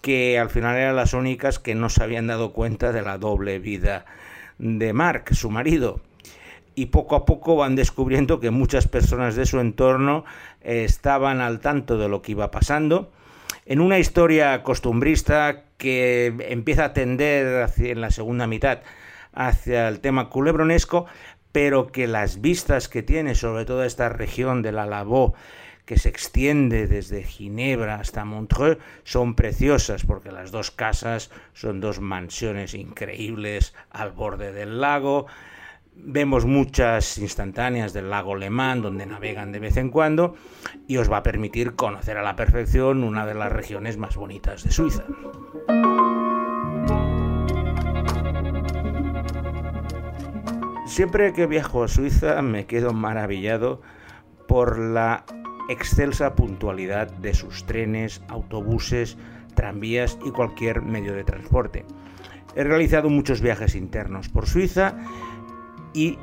que 0.00 0.38
al 0.38 0.48
final 0.48 0.76
eran 0.76 0.96
las 0.96 1.12
únicas 1.12 1.58
que 1.58 1.74
no 1.74 1.88
se 1.88 2.02
habían 2.02 2.28
dado 2.28 2.52
cuenta 2.52 2.92
de 2.92 3.02
la 3.02 3.18
doble 3.18 3.58
vida 3.58 4.06
de 4.58 4.92
Mark, 4.92 5.34
su 5.34 5.50
marido. 5.50 6.00
Y 6.74 6.86
poco 6.86 7.16
a 7.16 7.24
poco 7.24 7.56
van 7.56 7.74
descubriendo 7.74 8.38
que 8.38 8.50
muchas 8.50 8.86
personas 8.86 9.34
de 9.34 9.46
su 9.46 9.58
entorno 9.58 10.24
estaban 10.60 11.40
al 11.40 11.60
tanto 11.60 11.98
de 11.98 12.08
lo 12.08 12.22
que 12.22 12.32
iba 12.32 12.50
pasando. 12.50 13.10
En 13.66 13.80
una 13.80 13.98
historia 13.98 14.62
costumbrista 14.62 15.64
que 15.76 16.32
empieza 16.48 16.86
a 16.86 16.92
tender 16.92 17.62
hacia, 17.64 17.90
en 17.90 18.00
la 18.00 18.10
segunda 18.10 18.46
mitad 18.46 18.78
hacia 19.38 19.86
el 19.88 20.00
tema 20.00 20.28
culebronesco, 20.28 21.06
pero 21.52 21.86
que 21.86 22.06
las 22.08 22.40
vistas 22.40 22.88
que 22.88 23.02
tiene 23.02 23.34
sobre 23.34 23.64
toda 23.64 23.86
esta 23.86 24.08
región 24.08 24.62
de 24.62 24.72
la 24.72 24.84
Lavaux 24.84 25.34
que 25.86 25.96
se 25.96 26.10
extiende 26.10 26.86
desde 26.86 27.22
Ginebra 27.22 27.94
hasta 27.94 28.26
Montreux, 28.26 28.78
son 29.04 29.34
preciosas 29.34 30.04
porque 30.04 30.30
las 30.30 30.50
dos 30.50 30.70
casas 30.70 31.30
son 31.54 31.80
dos 31.80 31.98
mansiones 31.98 32.74
increíbles 32.74 33.74
al 33.90 34.12
borde 34.12 34.52
del 34.52 34.82
lago. 34.82 35.26
Vemos 35.94 36.44
muchas 36.44 37.16
instantáneas 37.16 37.94
del 37.94 38.10
lago 38.10 38.36
Le 38.36 38.50
Mans 38.50 38.82
donde 38.82 39.06
navegan 39.06 39.50
de 39.50 39.60
vez 39.60 39.78
en 39.78 39.88
cuando 39.88 40.34
y 40.86 40.98
os 40.98 41.10
va 41.10 41.18
a 41.18 41.22
permitir 41.22 41.74
conocer 41.74 42.18
a 42.18 42.22
la 42.22 42.36
perfección 42.36 43.02
una 43.02 43.24
de 43.24 43.34
las 43.34 43.50
regiones 43.50 43.96
más 43.96 44.14
bonitas 44.14 44.64
de 44.64 44.70
Suiza. 44.70 45.04
Siempre 50.98 51.32
que 51.32 51.46
viajo 51.46 51.84
a 51.84 51.86
Suiza 51.86 52.42
me 52.42 52.66
quedo 52.66 52.92
maravillado 52.92 53.80
por 54.48 54.80
la 54.80 55.24
excelsa 55.68 56.34
puntualidad 56.34 57.08
de 57.08 57.34
sus 57.34 57.66
trenes, 57.66 58.20
autobuses, 58.26 59.16
tranvías 59.54 60.18
y 60.24 60.32
cualquier 60.32 60.82
medio 60.82 61.14
de 61.14 61.22
transporte. 61.22 61.84
He 62.56 62.64
realizado 62.64 63.10
muchos 63.10 63.40
viajes 63.40 63.76
internos 63.76 64.28
por 64.28 64.48
Suiza 64.48 64.96
y 65.94 66.18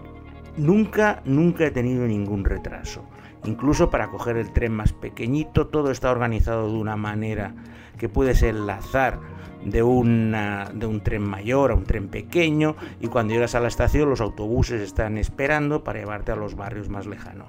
nunca, 0.58 1.22
nunca 1.24 1.68
he 1.68 1.72
tenido 1.72 2.06
ningún 2.06 2.44
retraso. 2.44 3.08
Incluso 3.46 3.90
para 3.90 4.10
coger 4.10 4.38
el 4.38 4.52
tren 4.52 4.74
más 4.74 4.94
pequeñito, 4.94 5.68
todo 5.68 5.92
está 5.92 6.12
organizado 6.12 6.72
de 6.72 6.78
una 6.78 6.96
manera 6.96 7.54
que 7.98 8.10
puedes 8.10 8.42
enlazar 8.44 9.20
de, 9.64 9.84
una, 9.84 10.70
de 10.74 10.86
un 10.86 11.02
tren 11.02 11.24
mayor 11.24 11.72
a 11.72 11.76
un 11.76 11.84
tren 11.84 12.08
pequeño 12.08 12.76
y 13.00 13.08
cuando 13.08 13.34
llegas 13.34 13.56
a 13.56 13.60
la 13.60 13.68
estación 13.68 14.10
los 14.10 14.22
autobuses 14.22 14.82
están 14.82 15.18
esperando 15.18 15.84
para 15.84 16.00
llevarte 16.00 16.32
a 16.32 16.36
los 16.36 16.56
barrios 16.56 16.90
más 16.90 17.08
lejanos. 17.08 17.48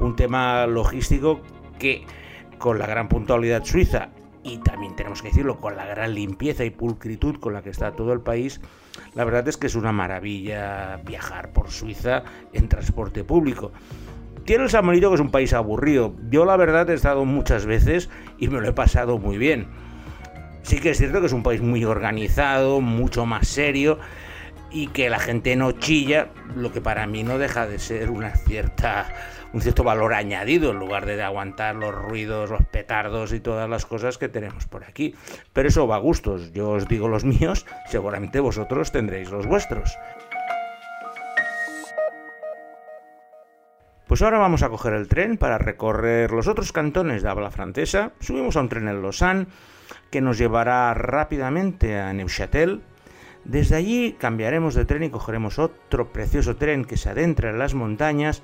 Un 0.00 0.16
tema 0.16 0.66
logístico 0.66 1.40
que 1.78 2.04
con 2.58 2.78
la 2.78 2.86
gran 2.86 3.08
puntualidad 3.08 3.64
suiza 3.64 4.10
y 4.42 4.58
también 4.58 4.96
tenemos 4.96 5.22
que 5.22 5.28
decirlo 5.28 5.60
con 5.60 5.76
la 5.76 5.86
gran 5.86 6.14
limpieza 6.14 6.64
y 6.64 6.70
pulcritud 6.70 7.36
con 7.36 7.52
la 7.52 7.62
que 7.62 7.70
está 7.70 7.92
todo 7.92 8.12
el 8.12 8.20
país, 8.20 8.60
la 9.14 9.24
verdad 9.24 9.46
es 9.48 9.56
que 9.56 9.66
es 9.66 9.74
una 9.74 9.92
maravilla 9.92 11.00
viajar 11.04 11.52
por 11.52 11.70
Suiza 11.70 12.22
en 12.52 12.68
transporte 12.68 13.24
público. 13.24 13.72
Tiene 14.48 14.64
el 14.64 14.70
San 14.70 14.88
que 14.88 14.96
es 14.96 15.20
un 15.20 15.30
país 15.30 15.52
aburrido. 15.52 16.14
Yo 16.30 16.46
la 16.46 16.56
verdad 16.56 16.88
he 16.88 16.94
estado 16.94 17.26
muchas 17.26 17.66
veces 17.66 18.08
y 18.38 18.48
me 18.48 18.62
lo 18.62 18.68
he 18.68 18.72
pasado 18.72 19.18
muy 19.18 19.36
bien 19.36 19.68
Sí 20.62 20.80
que 20.80 20.88
es 20.88 20.96
cierto 20.96 21.20
que 21.20 21.26
es 21.26 21.34
un 21.34 21.42
país 21.42 21.60
muy 21.60 21.84
organizado, 21.84 22.80
mucho 22.80 23.26
más 23.26 23.46
serio 23.46 23.98
y 24.70 24.86
que 24.86 25.10
la 25.10 25.18
gente 25.18 25.54
no 25.54 25.72
chilla, 25.72 26.28
lo 26.56 26.72
que 26.72 26.80
para 26.80 27.06
mí 27.06 27.24
no 27.24 27.36
deja 27.36 27.66
de 27.66 27.78
ser 27.78 28.10
una 28.10 28.36
cierta 28.36 29.06
un 29.52 29.60
cierto 29.60 29.84
valor 29.84 30.14
añadido 30.14 30.70
en 30.70 30.78
lugar 30.78 31.04
de 31.04 31.22
aguantar 31.22 31.74
los 31.74 31.94
ruidos, 31.94 32.48
los 32.48 32.62
petardos 32.66 33.34
y 33.34 33.40
todas 33.40 33.68
las 33.68 33.84
cosas 33.84 34.16
que 34.16 34.30
tenemos 34.30 34.66
por 34.66 34.84
aquí. 34.84 35.14
Pero 35.52 35.68
eso 35.68 35.86
va 35.86 35.96
a 35.96 36.00
gustos. 36.00 36.52
Yo 36.52 36.70
os 36.70 36.88
digo 36.88 37.08
los 37.08 37.24
míos, 37.24 37.66
seguramente 37.86 38.40
vosotros 38.40 38.92
tendréis 38.92 39.30
los 39.30 39.46
vuestros. 39.46 39.94
Pues 44.08 44.22
ahora 44.22 44.38
vamos 44.38 44.62
a 44.62 44.70
coger 44.70 44.94
el 44.94 45.06
tren 45.06 45.36
para 45.36 45.58
recorrer 45.58 46.30
los 46.30 46.48
otros 46.48 46.72
cantones 46.72 47.22
de 47.22 47.28
habla 47.28 47.50
francesa. 47.50 48.12
Subimos 48.20 48.56
a 48.56 48.60
un 48.60 48.70
tren 48.70 48.88
en 48.88 49.02
Lausanne 49.02 49.48
que 50.10 50.22
nos 50.22 50.38
llevará 50.38 50.94
rápidamente 50.94 52.00
a 52.00 52.10
Neuchâtel. 52.14 52.80
Desde 53.44 53.76
allí 53.76 54.16
cambiaremos 54.18 54.74
de 54.74 54.86
tren 54.86 55.02
y 55.02 55.10
cogeremos 55.10 55.58
otro 55.58 56.10
precioso 56.10 56.56
tren 56.56 56.86
que 56.86 56.96
se 56.96 57.10
adentra 57.10 57.50
en 57.50 57.58
las 57.58 57.74
montañas 57.74 58.42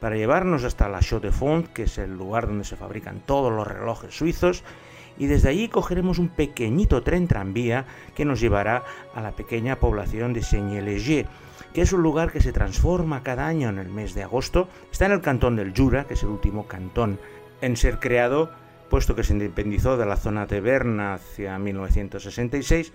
para 0.00 0.16
llevarnos 0.16 0.64
hasta 0.64 0.88
la 0.88 0.98
Chaux 0.98 1.22
de 1.22 1.30
Fonds, 1.30 1.68
que 1.68 1.84
es 1.84 1.96
el 1.98 2.12
lugar 2.16 2.48
donde 2.48 2.64
se 2.64 2.74
fabrican 2.74 3.20
todos 3.24 3.52
los 3.52 3.68
relojes 3.68 4.16
suizos, 4.16 4.64
y 5.16 5.26
desde 5.26 5.48
allí 5.48 5.68
cogeremos 5.68 6.18
un 6.18 6.28
pequeñito 6.28 7.04
tren 7.04 7.28
tranvía 7.28 7.86
que 8.16 8.24
nos 8.24 8.40
llevará 8.40 8.82
a 9.14 9.20
la 9.20 9.30
pequeña 9.30 9.76
población 9.76 10.32
de 10.32 10.42
Seignelege, 10.42 11.26
que 11.74 11.82
es 11.82 11.92
un 11.92 12.02
lugar 12.02 12.32
que 12.32 12.40
se 12.40 12.52
transforma 12.52 13.22
cada 13.22 13.46
año 13.46 13.68
en 13.68 13.78
el 13.78 13.90
mes 13.90 14.14
de 14.14 14.22
agosto. 14.22 14.68
Está 14.90 15.04
en 15.06 15.12
el 15.12 15.20
cantón 15.20 15.56
del 15.56 15.74
Jura, 15.76 16.06
que 16.06 16.14
es 16.14 16.22
el 16.22 16.30
último 16.30 16.66
cantón 16.66 17.18
en 17.60 17.76
ser 17.76 17.98
creado 17.98 18.50
puesto 18.94 19.16
que 19.16 19.24
se 19.24 19.32
independizó 19.32 19.96
de 19.96 20.06
la 20.06 20.16
zona 20.16 20.46
de 20.46 20.60
Berna 20.60 21.14
hacia 21.14 21.58
1966, 21.58 22.92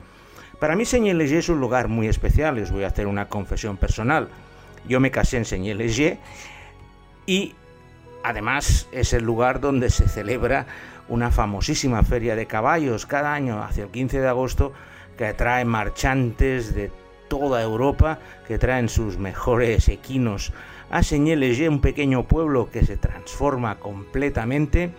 para 0.59 0.75
mí 0.75 0.85
Seigné-Léger 0.85 1.39
es 1.39 1.49
un 1.49 1.59
lugar 1.59 1.87
muy 1.87 2.07
especial. 2.07 2.55
Les 2.55 2.71
voy 2.71 2.83
a 2.83 2.87
hacer 2.87 3.07
una 3.07 3.27
confesión 3.27 3.77
personal. 3.77 4.29
Yo 4.87 4.99
me 4.99 5.11
casé 5.11 5.37
en 5.37 5.43
Seigné-Léger 5.43 6.17
y 7.25 7.55
además 8.23 8.87
es 8.91 9.13
el 9.13 9.23
lugar 9.23 9.59
donde 9.59 9.89
se 9.89 10.07
celebra 10.07 10.67
una 11.07 11.31
famosísima 11.31 12.03
feria 12.03 12.35
de 12.35 12.45
caballos 12.45 13.05
cada 13.05 13.33
año 13.33 13.63
hacia 13.63 13.83
el 13.83 13.89
15 13.89 14.21
de 14.21 14.27
agosto 14.27 14.73
que 15.17 15.25
atrae 15.25 15.65
marchantes 15.65 16.73
de 16.73 16.91
toda 17.29 17.61
Europa 17.61 18.19
que 18.47 18.57
traen 18.57 18.89
sus 18.89 19.17
mejores 19.17 19.87
equinos 19.87 20.51
a 20.89 21.03
Seigné-Léger, 21.03 21.69
un 21.69 21.81
pequeño 21.81 22.27
pueblo 22.27 22.69
que 22.69 22.85
se 22.85 22.97
transforma 22.97 23.79
completamente 23.79 24.91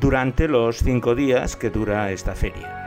durante 0.00 0.48
los 0.48 0.78
cinco 0.78 1.14
días 1.14 1.54
que 1.56 1.70
dura 1.70 2.10
esta 2.10 2.34
feria. 2.34 2.82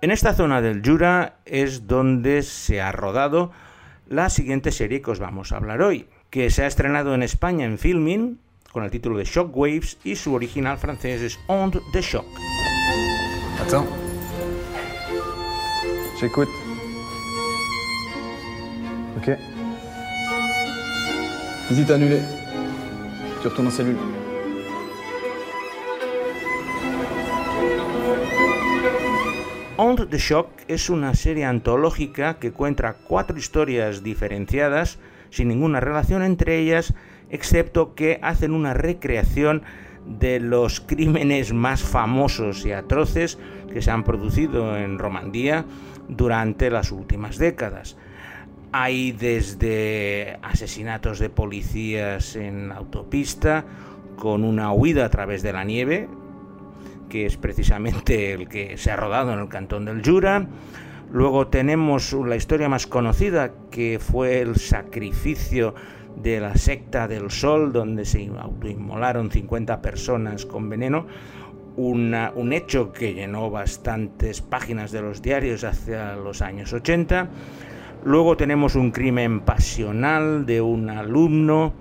En 0.00 0.10
esta 0.10 0.32
zona 0.32 0.62
del 0.62 0.80
Jura 0.82 1.34
es 1.44 1.86
donde 1.86 2.42
se 2.42 2.80
ha 2.80 2.90
rodado 2.90 3.50
la 4.08 4.30
siguiente 4.30 4.72
serie 4.72 5.02
que 5.02 5.10
os 5.10 5.18
vamos 5.18 5.52
a 5.52 5.58
hablar 5.58 5.82
hoy, 5.82 6.08
que 6.30 6.48
se 6.48 6.62
ha 6.62 6.66
estrenado 6.66 7.14
en 7.14 7.22
España 7.22 7.66
en 7.66 7.76
Filming 7.76 8.38
con 8.72 8.84
el 8.84 8.90
título 8.90 9.18
de 9.18 9.24
Shockwaves 9.24 9.98
y 10.04 10.16
su 10.16 10.32
original 10.32 10.78
francés 10.78 11.20
es 11.20 11.38
On 11.48 11.70
the 11.92 12.00
Shock. 12.00 12.26
J'écoute. 16.20 16.50
Ok. 19.16 19.30
Visite 21.70 21.90
annulée. 21.90 22.20
Tu 23.40 23.48
retournes 23.48 23.68
en 23.68 23.70
cellule. 23.70 23.96
The 30.10 30.18
Shock 30.18 30.48
es 30.68 30.90
una 30.90 31.14
serie 31.14 31.44
antológica 31.44 32.38
que 32.38 32.52
cuenta 32.52 32.96
cuatro 33.06 33.38
historias 33.38 34.02
diferenciadas, 34.02 34.98
sin 35.30 35.48
ninguna 35.48 35.80
relación 35.80 36.22
entre 36.22 36.58
ellas, 36.58 36.94
excepto 37.30 37.94
que 37.94 38.18
hacen 38.22 38.52
una 38.52 38.74
recreación 38.74 39.62
de 40.18 40.40
los 40.40 40.80
crímenes 40.80 41.52
más 41.52 41.82
famosos 41.82 42.66
y 42.66 42.72
atroces 42.72 43.38
que 43.72 43.80
se 43.80 43.90
han 43.90 44.04
producido 44.04 44.76
en 44.76 44.98
Romandía 44.98 45.64
durante 46.08 46.70
las 46.70 46.90
últimas 46.90 47.38
décadas. 47.38 47.96
Hay 48.72 49.12
desde 49.12 50.38
asesinatos 50.42 51.18
de 51.18 51.30
policías 51.30 52.36
en 52.36 52.72
autopista, 52.72 53.64
con 54.16 54.44
una 54.44 54.72
huida 54.72 55.06
a 55.06 55.10
través 55.10 55.42
de 55.42 55.52
la 55.52 55.64
nieve, 55.64 56.08
que 57.08 57.26
es 57.26 57.36
precisamente 57.36 58.32
el 58.32 58.48
que 58.48 58.76
se 58.76 58.90
ha 58.90 58.96
rodado 58.96 59.32
en 59.32 59.40
el 59.40 59.48
cantón 59.48 59.86
del 59.86 60.04
Jura. 60.04 60.46
Luego 61.12 61.48
tenemos 61.48 62.12
la 62.12 62.36
historia 62.36 62.68
más 62.68 62.86
conocida, 62.86 63.52
que 63.70 63.98
fue 63.98 64.40
el 64.40 64.56
sacrificio 64.56 65.74
de 66.16 66.40
la 66.40 66.54
secta 66.56 67.08
del 67.08 67.30
Sol, 67.30 67.72
donde 67.72 68.04
se 68.04 68.30
autoinmolaron 68.38 69.30
50 69.30 69.80
personas 69.82 70.46
con 70.46 70.68
veneno. 70.68 71.06
un 71.76 72.52
hecho 72.52 72.92
que 72.92 73.14
llenó 73.14 73.50
bastantes 73.50 74.42
páginas 74.42 74.92
de 74.92 75.02
los 75.02 75.22
diarios 75.22 75.64
hacia 75.64 76.16
los 76.16 76.42
años 76.42 76.72
80. 76.72 77.28
Luego 78.04 78.36
tenemos 78.36 78.76
un 78.76 78.90
crimen 78.90 79.40
pasional 79.40 80.46
de 80.46 80.60
un 80.60 80.90
alumno 80.90 81.72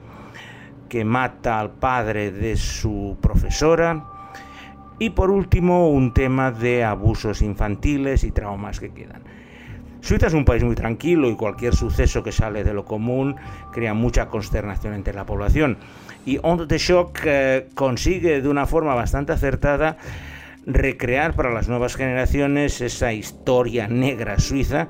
que 0.89 1.05
mata 1.05 1.59
al 1.59 1.71
padre 1.71 2.31
de 2.31 2.57
su 2.57 3.17
profesora. 3.21 4.05
Y 4.97 5.11
por 5.11 5.31
último, 5.31 5.89
un 5.89 6.13
tema 6.13 6.51
de 6.51 6.83
abusos 6.83 7.41
infantiles 7.41 8.25
y 8.25 8.31
traumas 8.31 8.81
que 8.81 8.91
quedan. 8.91 9.23
Suiza 10.01 10.27
es 10.27 10.33
un 10.33 10.45
país 10.45 10.63
muy 10.63 10.75
tranquilo 10.75 11.29
y 11.29 11.35
cualquier 11.35 11.75
suceso 11.75 12.23
que 12.23 12.31
sale 12.31 12.63
de 12.63 12.73
lo 12.73 12.85
común 12.85 13.35
crea 13.71 13.93
mucha 13.93 14.27
consternación 14.27 14.93
entre 14.93 15.13
la 15.13 15.25
población. 15.25 15.77
Y 16.25 16.39
Onda 16.41 16.65
de 16.65 16.77
Shock 16.77 17.19
eh, 17.25 17.67
consigue 17.75 18.41
de 18.41 18.49
una 18.49 18.65
forma 18.65 18.95
bastante 18.95 19.33
acertada 19.33 19.97
recrear 20.65 21.33
para 21.35 21.51
las 21.51 21.67
nuevas 21.67 21.95
generaciones 21.95 22.81
esa 22.81 23.13
historia 23.13 23.87
negra 23.87 24.39
suiza 24.39 24.89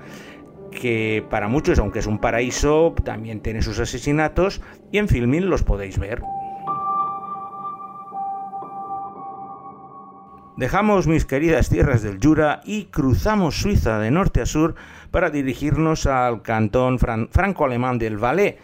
que 0.70 1.24
para 1.30 1.48
muchos, 1.48 1.80
aunque 1.80 2.00
es 2.00 2.08
un 2.08 2.20
paraíso, 2.20 2.94
también 3.04 3.42
tiene 3.42 3.62
sus 3.62 3.80
asesinatos 3.80 4.62
y 4.92 4.98
en 4.98 5.08
Filmin 5.08 5.50
los 5.50 5.64
podéis 5.64 5.98
ver. 5.98 6.22
Dejamos 10.60 11.08
mis 11.08 11.24
queridas 11.24 11.70
tierras 11.70 12.02
del 12.02 12.20
Jura 12.22 12.60
y 12.66 12.88
cruzamos 12.88 13.62
Suiza 13.62 13.98
de 13.98 14.12
norte 14.12 14.42
a 14.42 14.46
sur 14.46 14.76
para 15.10 15.30
dirigirnos 15.30 16.06
al 16.06 16.42
cantón 16.42 17.00
franco-alemán 17.00 17.98
del 17.98 18.18
Valais, 18.18 18.56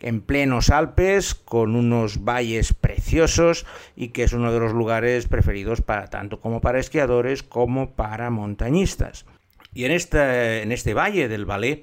en 0.00 0.20
plenos 0.20 0.68
Alpes, 0.68 1.34
con 1.34 1.76
unos 1.76 2.24
valles 2.24 2.74
preciosos 2.74 3.64
y 3.96 4.08
que 4.08 4.24
es 4.24 4.34
uno 4.34 4.52
de 4.52 4.60
los 4.60 4.74
lugares 4.74 5.28
preferidos 5.28 5.80
para 5.80 6.08
tanto 6.08 6.42
como 6.42 6.60
para 6.60 6.78
esquiadores 6.78 7.42
como 7.42 7.92
para 7.92 8.28
montañistas. 8.28 9.24
Y 9.72 9.86
en 9.86 9.92
este, 9.92 10.60
en 10.60 10.72
este 10.72 10.92
valle 10.92 11.26
del 11.28 11.46
Valais 11.46 11.78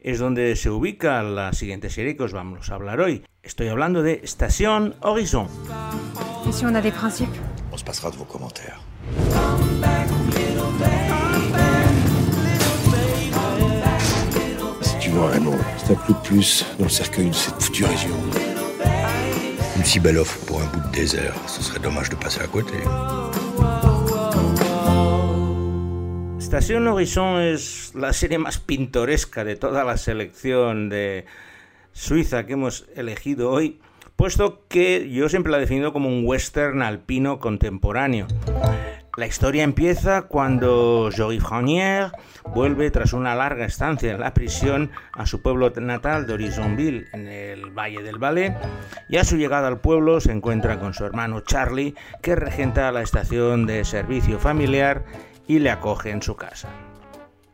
es 0.00 0.18
donde 0.18 0.56
se 0.56 0.68
ubica 0.68 1.22
la 1.22 1.52
siguiente 1.52 1.90
serie 1.90 2.16
que 2.16 2.24
os 2.24 2.32
vamos 2.32 2.72
a 2.72 2.74
hablar 2.74 2.98
hoy. 3.00 3.24
Estoy 3.44 3.68
hablando 3.68 4.02
de 4.02 4.22
Station 4.24 4.96
Horizon. 5.00 5.46
¿Y 6.44 6.52
si 6.52 6.64
on 6.64 6.74
a 6.74 6.82
des 6.82 6.92
principes? 6.92 7.38
On 7.70 7.78
se 7.78 7.84
passera 7.84 8.10
de 8.10 8.18
vos 8.18 8.26
commentaires. 8.26 8.95
Si 14.82 14.98
tu 14.98 15.10
un 15.10 15.26
Raymond, 15.28 15.58
c'est 15.78 15.92
un 15.92 15.96
clou 15.96 16.14
de 16.14 16.28
plus 16.28 16.64
dans 16.78 16.84
le 16.84 16.90
cercueil 16.90 17.28
de 17.28 17.34
cette 17.34 17.62
foutue 17.62 17.84
région. 17.84 18.16
Une 19.76 19.84
si 19.84 20.00
belle 20.00 20.18
offre 20.18 20.38
pour 20.46 20.60
un 20.60 20.66
bout 20.66 20.80
de 20.88 20.96
désert, 20.96 21.34
ce 21.46 21.62
serait 21.62 21.80
dommage 21.80 22.08
de 22.10 22.16
passer 22.16 22.40
à 22.40 22.46
côté. 22.46 22.74
Estación 26.38 26.86
Horizon 26.86 27.40
es 27.40 27.92
la 27.94 28.12
serie 28.12 28.38
más 28.38 28.58
pintoresca 28.58 29.44
de 29.44 29.56
toda 29.56 29.84
la 29.84 29.96
selección 29.96 30.88
de 30.88 31.26
Suiza 31.92 32.46
que 32.46 32.52
hemos 32.52 32.86
elegido 32.94 33.50
hoy, 33.50 33.80
puesto 34.16 34.62
que 34.68 35.10
yo 35.10 35.28
siempre 35.28 35.50
la 35.50 35.58
he 35.58 35.62
definido 35.62 35.92
como 35.92 36.08
un 36.08 36.24
western 36.24 36.82
alpino 36.82 37.40
contemporáneo. 37.40 38.26
La 39.16 39.26
historia 39.26 39.64
empieza 39.64 40.22
cuando 40.22 41.08
Jory 41.16 41.40
Franier 41.40 42.12
vuelve 42.54 42.90
tras 42.90 43.14
una 43.14 43.34
larga 43.34 43.64
estancia 43.64 44.12
en 44.12 44.20
la 44.20 44.34
prisión 44.34 44.90
a 45.14 45.24
su 45.24 45.40
pueblo 45.40 45.70
natal 45.70 46.26
de 46.26 46.34
Horizonville, 46.34 47.06
en 47.14 47.26
el 47.26 47.70
Valle 47.70 48.02
del 48.02 48.18
Valais, 48.18 48.52
y 49.08 49.16
a 49.16 49.24
su 49.24 49.38
llegada 49.38 49.68
al 49.68 49.80
pueblo 49.80 50.20
se 50.20 50.32
encuentra 50.32 50.78
con 50.78 50.92
su 50.92 51.06
hermano 51.06 51.40
Charlie, 51.40 51.94
que 52.20 52.36
regenta 52.36 52.92
la 52.92 53.00
estación 53.00 53.64
de 53.64 53.86
servicio 53.86 54.38
familiar 54.38 55.04
y 55.46 55.60
le 55.60 55.70
acoge 55.70 56.10
en 56.10 56.20
su 56.20 56.36
casa. 56.36 56.68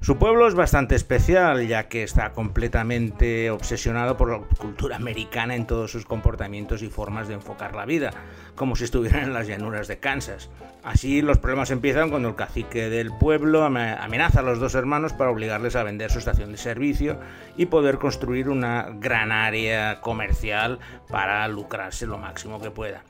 Su 0.02 0.18
pueblo 0.18 0.48
es 0.48 0.54
bastante 0.56 0.96
especial 0.96 1.64
ya 1.68 1.86
que 1.86 2.02
está 2.02 2.32
completamente 2.32 3.52
obsesionado 3.52 4.16
por 4.16 4.32
la 4.32 4.40
cultura 4.58 4.96
americana 4.96 5.54
en 5.54 5.64
todos 5.64 5.92
sus 5.92 6.06
comportamientos 6.06 6.82
y 6.82 6.88
formas 6.88 7.28
de 7.28 7.34
enfocar 7.34 7.76
la 7.76 7.84
vida, 7.84 8.10
como 8.56 8.74
si 8.74 8.82
estuvieran 8.82 9.22
en 9.22 9.32
las 9.32 9.46
llanuras 9.46 9.86
de 9.86 10.00
Kansas. 10.00 10.50
Así 10.82 11.22
los 11.22 11.38
problemas 11.38 11.70
empiezan 11.70 12.10
cuando 12.10 12.30
el 12.30 12.34
cacique 12.34 12.90
del 12.90 13.12
pueblo 13.16 13.62
amenaza 13.62 14.40
a 14.40 14.42
los 14.42 14.58
dos 14.58 14.74
hermanos 14.74 15.12
para 15.12 15.30
obligarles 15.30 15.76
a 15.76 15.84
vender 15.84 16.10
su 16.10 16.18
estación 16.18 16.50
de 16.50 16.58
servicio 16.58 17.20
y 17.56 17.66
poder 17.66 17.98
construir 17.98 18.48
una 18.48 18.88
gran 18.94 19.30
área 19.30 20.00
comercial 20.00 20.80
para 21.10 21.46
lucrarse 21.46 22.08
lo 22.08 22.18
máximo 22.18 22.60
que 22.60 22.72
pueda. 22.72 23.04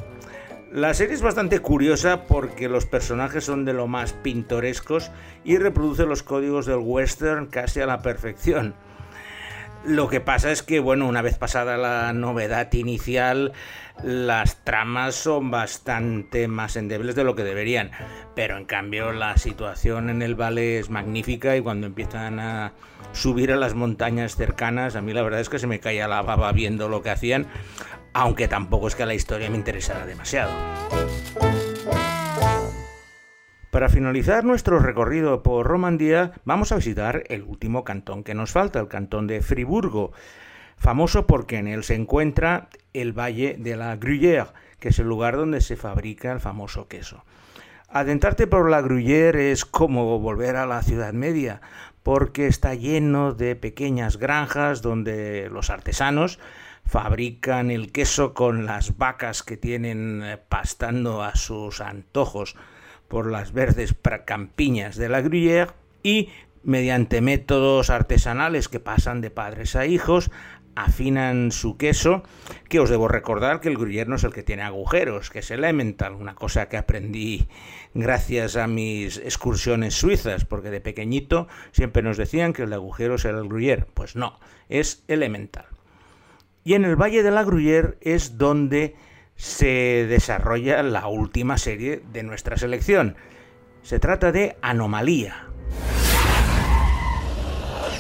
La 0.73 0.95
serie 0.95 1.15
es 1.15 1.21
bastante 1.21 1.59
curiosa 1.59 2.23
porque 2.23 2.67
los 2.71 2.87
personajes 2.87 3.45
son 3.45 3.67
de 3.67 3.75
lo 3.75 3.89
más 3.89 4.15
pintorescos 4.15 5.11
y 5.45 5.59
reproduce 5.59 6.07
los 6.07 6.23
códigos 6.23 6.65
del 6.65 6.79
western 6.79 7.45
casi 7.49 7.81
a 7.81 7.87
la 7.87 8.01
perfección. 8.01 8.75
Lo 9.85 10.09
que 10.09 10.21
pasa 10.21 10.51
es 10.51 10.63
que, 10.63 10.81
bueno, 10.81 11.07
una 11.07 11.21
vez 11.21 11.37
pasada 11.37 11.77
la 11.77 12.15
novedad 12.15 12.73
inicial, 12.73 13.53
las 14.03 14.65
tramas 14.65 15.15
son 15.15 15.51
bastante 15.51 16.49
más 16.49 16.77
endebles 16.77 17.17
de 17.17 17.25
lo 17.25 17.35
que 17.35 17.45
deberían. 17.45 17.91
Pero 18.35 18.57
en 18.57 18.65
cambio 18.65 19.13
la 19.13 19.37
situación 19.37 20.09
en 20.09 20.23
el 20.23 20.41
valle 20.41 20.79
es 20.79 20.89
magnífica 20.89 21.55
y 21.55 21.61
cuando 21.61 21.87
empiezan 21.87 22.41
a 22.41 22.73
subir 23.13 23.53
a 23.53 23.57
las 23.57 23.75
montañas 23.75 24.37
cercanas, 24.37 24.97
a 24.97 25.03
mí 25.03 25.13
la 25.13 25.23
verdad 25.23 25.41
es 25.41 25.51
que 25.51 25.59
se 25.59 25.67
me 25.67 25.81
caía 25.81 26.09
la 26.09 26.23
baba 26.23 26.51
viendo 26.53 26.89
lo 26.89 27.03
que 27.03 27.11
hacían 27.11 27.47
aunque 28.15 28.49
tampoco 28.49 28.89
es 28.89 28.95
que 28.95 29.07
la 29.07 29.15
historia 29.15 29.51
me 29.51 29.57
interesara 29.57 30.07
demasiado. 30.07 30.53
Para 33.71 33.89
finalizar 33.89 34.45
nuestro 34.45 34.81
recorrido 34.81 35.43
por 35.43 35.67
Romandía, 35.67 36.33
vamos 36.45 36.73
a 36.73 36.77
visitar 36.77 37.25
el 37.29 37.43
último 37.43 37.85
cantón 37.85 38.23
que 38.23 38.35
nos 38.35 38.53
falta, 38.53 38.79
el 38.81 38.89
cantón 38.89 39.27
de 39.27 39.41
Friburgo, 39.41 40.13
famoso 40.77 41.27
porque 41.27 41.57
en 41.57 41.69
él 41.69 41.83
se 41.83 41.95
encuentra 41.95 42.69
el 42.93 43.19
Valle 43.19 43.57
de 43.59 43.77
la 43.77 43.97
Gruyère, 43.97 44.53
que 44.79 44.91
es 44.91 44.99
el 44.99 45.07
lugar 45.07 45.37
donde 45.37 45.63
se 45.63 45.77
fabrica 45.77 46.33
el 46.33 46.41
famoso 46.41 46.87
queso. 46.87 47.25
Adentrarte 47.89 48.47
por 48.47 48.71
la 48.71 48.83
Gruyère 48.83 49.53
es 49.53 49.65
como 49.65 50.19
volver 50.19 50.57
a 50.57 50.67
la 50.67 50.83
Ciudad 50.83 51.15
Media, 51.15 51.63
porque 52.03 52.49
está 52.49 52.75
lleno 52.75 53.33
de 53.33 53.57
pequeñas 53.57 54.19
granjas 54.19 54.83
donde 54.83 55.49
los 55.51 55.71
artesanos 55.71 56.39
fabrican 56.85 57.71
el 57.71 57.93
queso 57.93 58.35
con 58.35 58.67
las 58.67 58.97
vacas 58.97 59.43
que 59.43 59.57
tienen 59.57 60.23
eh, 60.23 60.37
pastando 60.37 61.23
a 61.23 61.35
sus 61.37 61.81
antojos 61.81 62.57
por 63.09 63.31
las 63.31 63.53
verdes 63.53 63.95
campiñas 64.25 64.97
de 64.97 65.09
la 65.09 65.21
Gruyère 65.21 65.73
y 66.03 66.31
mediante 66.63 67.21
métodos 67.21 67.91
artesanales 67.91 68.69
que 68.69 68.81
pasan 68.81 69.21
de 69.21 69.31
padres 69.31 69.77
a 69.77 69.87
hijos 69.87 70.31
afinan 70.75 71.53
su 71.53 71.77
queso, 71.77 72.23
que 72.69 72.81
os 72.81 72.89
debo 72.89 73.09
recordar 73.09 73.61
que 73.61 73.69
el 73.69 73.77
gruyère 73.77 74.07
no 74.07 74.17
es 74.17 74.25
el 74.25 74.33
que 74.33 74.43
tiene 74.43 74.63
agujeros, 74.63 75.31
que 75.31 75.41
es 75.41 75.51
el 75.51 75.65
Emmental, 75.65 76.15
una 76.15 76.35
cosa 76.35 76.69
que 76.69 76.77
aprendí 76.77 77.47
gracias 77.95 78.57
a 78.57 78.67
mis 78.67 79.19
excursiones 79.19 79.95
suizas, 79.95 80.45
porque 80.45 80.71
de 80.71 80.81
pequeñito 80.81 81.49
siempre 81.73 82.03
nos 82.03 82.17
decían 82.17 82.53
que 82.53 82.63
el 82.63 82.71
de 82.71 82.77
agujeros 82.77 83.25
era 83.25 83.39
el 83.39 83.49
gruyère, 83.49 83.87
pues 83.93 84.17
no, 84.17 84.39
es 84.69 85.05
el 85.09 85.23
Emmental. 85.23 85.67
Y 86.65 86.75
en 86.75 86.85
el 86.85 86.95
Valle 86.95 87.23
de 87.23 87.31
la 87.33 87.43
Gruyère 87.43 87.97
es 88.01 88.39
donde 88.39 88.95
se 89.37 90.07
desarrolla 90.09 90.83
la 90.85 91.09
última 91.09 91.59
serie 91.59 92.03
de 92.13 92.23
nuestra 92.23 92.57
selección. 92.57 93.17
Se 93.83 93.99
trata 93.99 94.31
de 94.31 94.57
Anomalía. 94.63 95.49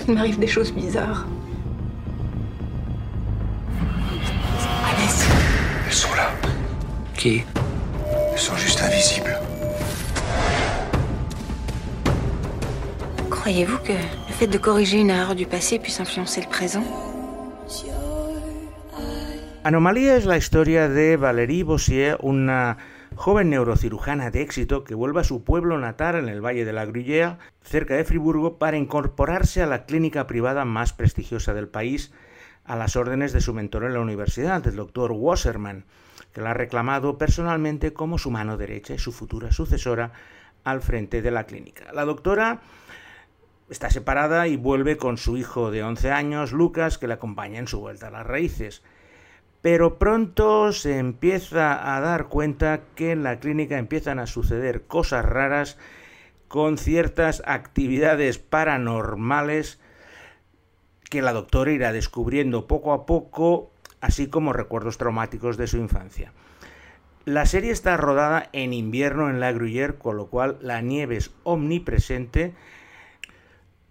Il 0.07 0.15
m'arrive 0.15 0.39
des 0.39 0.49
choses 0.49 0.73
bizarres. 0.73 1.27
Elles 5.87 5.93
sont 5.93 6.15
là. 6.17 6.31
Qui? 7.17 7.45
Elles 8.33 8.39
sont 8.39 8.57
juste 8.57 8.81
invisibles. 8.81 9.37
Croyez-vous 13.29 13.79
que 13.79 13.93
le 13.93 14.33
fait 14.33 14.47
de 14.47 14.59
corriger 14.59 15.01
une 15.01 15.11
erreur 15.11 15.35
du 15.35 15.47
passé 15.47 15.81
puisse 15.81 15.99
influencer 15.99 16.41
le 16.41 16.49
présent? 16.49 17.12
Anomalía 19.65 20.17
es 20.17 20.25
la 20.25 20.37
historia 20.37 20.89
de 20.89 21.17
Valérie 21.17 21.63
Bossier, 21.63 22.19
una 22.21 22.79
joven 23.15 23.51
neurocirujana 23.51 24.33
de 24.33 24.43
éxito 24.43 24.83
que 24.83 24.97
vuelve 24.97 25.21
a 25.21 25.25
su 25.25 25.45
pueblo 25.45 25.79
natal 25.79 26.17
en 26.17 26.29
el 26.29 26.45
Valle 26.45 26.65
de 26.65 26.73
la 26.73 26.85
Gruyère, 26.85 27.39
cerca 27.63 27.95
de 27.95 28.03
Friburgo, 28.03 28.59
para 28.59 28.77
incorporarse 28.77 29.63
a 29.63 29.67
la 29.67 29.85
clínica 29.85 30.27
privada 30.27 30.65
más 30.65 30.93
prestigiosa 30.93 31.55
del 31.55 31.69
país, 31.69 32.13
a 32.65 32.75
las 32.75 32.97
órdenes 32.97 33.33
de 33.33 33.41
su 33.41 33.55
mentor 33.55 33.85
en 33.85 33.95
la 33.95 34.01
universidad, 34.01 34.67
el 34.67 34.75
doctor 34.75 35.13
Wasserman, 35.13 35.85
que 36.33 36.41
la 36.41 36.51
ha 36.51 36.55
reclamado 36.55 37.17
personalmente 37.17 37.93
como 37.93 38.19
su 38.19 38.33
mano 38.33 38.57
derecha 38.57 38.95
y 38.95 38.99
su 38.99 39.13
futura 39.13 39.53
sucesora 39.53 40.11
al 40.65 40.83
frente 40.83 41.23
de 41.23 41.31
la 41.31 41.45
clínica. 41.45 41.93
La 41.93 42.05
doctora 42.05 42.63
está 43.71 43.91
separada 43.91 44.49
y 44.49 44.57
vuelve 44.57 44.97
con 44.97 45.19
su 45.19 45.37
hijo 45.37 45.71
de 45.71 45.85
11 45.85 46.11
años, 46.11 46.51
Lucas, 46.51 46.99
que 46.99 47.07
le 47.07 47.15
acompaña 47.15 47.61
en 47.61 47.69
su 47.69 47.79
vuelta 47.79 48.09
a 48.09 48.11
las 48.11 48.27
raíces 48.27 48.83
pero 49.63 49.97
pronto 49.99 50.73
se 50.73 50.99
empieza 50.99 51.97
a 51.97 52.01
dar 52.01 52.27
cuenta 52.27 52.81
que 52.97 53.13
en 53.13 53.23
la 53.23 53.39
clínica 53.39 53.79
empiezan 53.79 54.19
a 54.19 54.27
suceder 54.27 54.83
cosas 54.83 55.25
raras 55.25 55.79
con 56.49 56.77
ciertas 56.77 57.43
actividades 57.47 58.39
paranormales 58.39 59.81
que 61.09 61.23
la 61.23 61.33
doctora 61.33 61.73
irá 61.73 61.93
descubriendo 61.93 62.67
poco 62.67 62.93
a 62.93 63.07
poco, 63.07 63.71
así 64.01 64.27
como 64.27 64.53
recuerdos 64.53 64.99
traumáticos 64.99 65.57
de 65.57 65.69
su 65.69 65.77
infancia. 65.77 66.33
La 67.25 67.47
serie 67.47 67.71
está 67.71 67.97
rodada 67.97 68.49
en 68.53 68.73
invierno 68.73 69.31
en 69.31 69.39
La 69.39 69.53
Gruyère, 69.53 69.95
con 69.95 70.17
lo 70.17 70.27
cual 70.27 70.59
la 70.61 70.81
nieve 70.81 71.17
es 71.17 71.31
omnipresente 71.45 72.53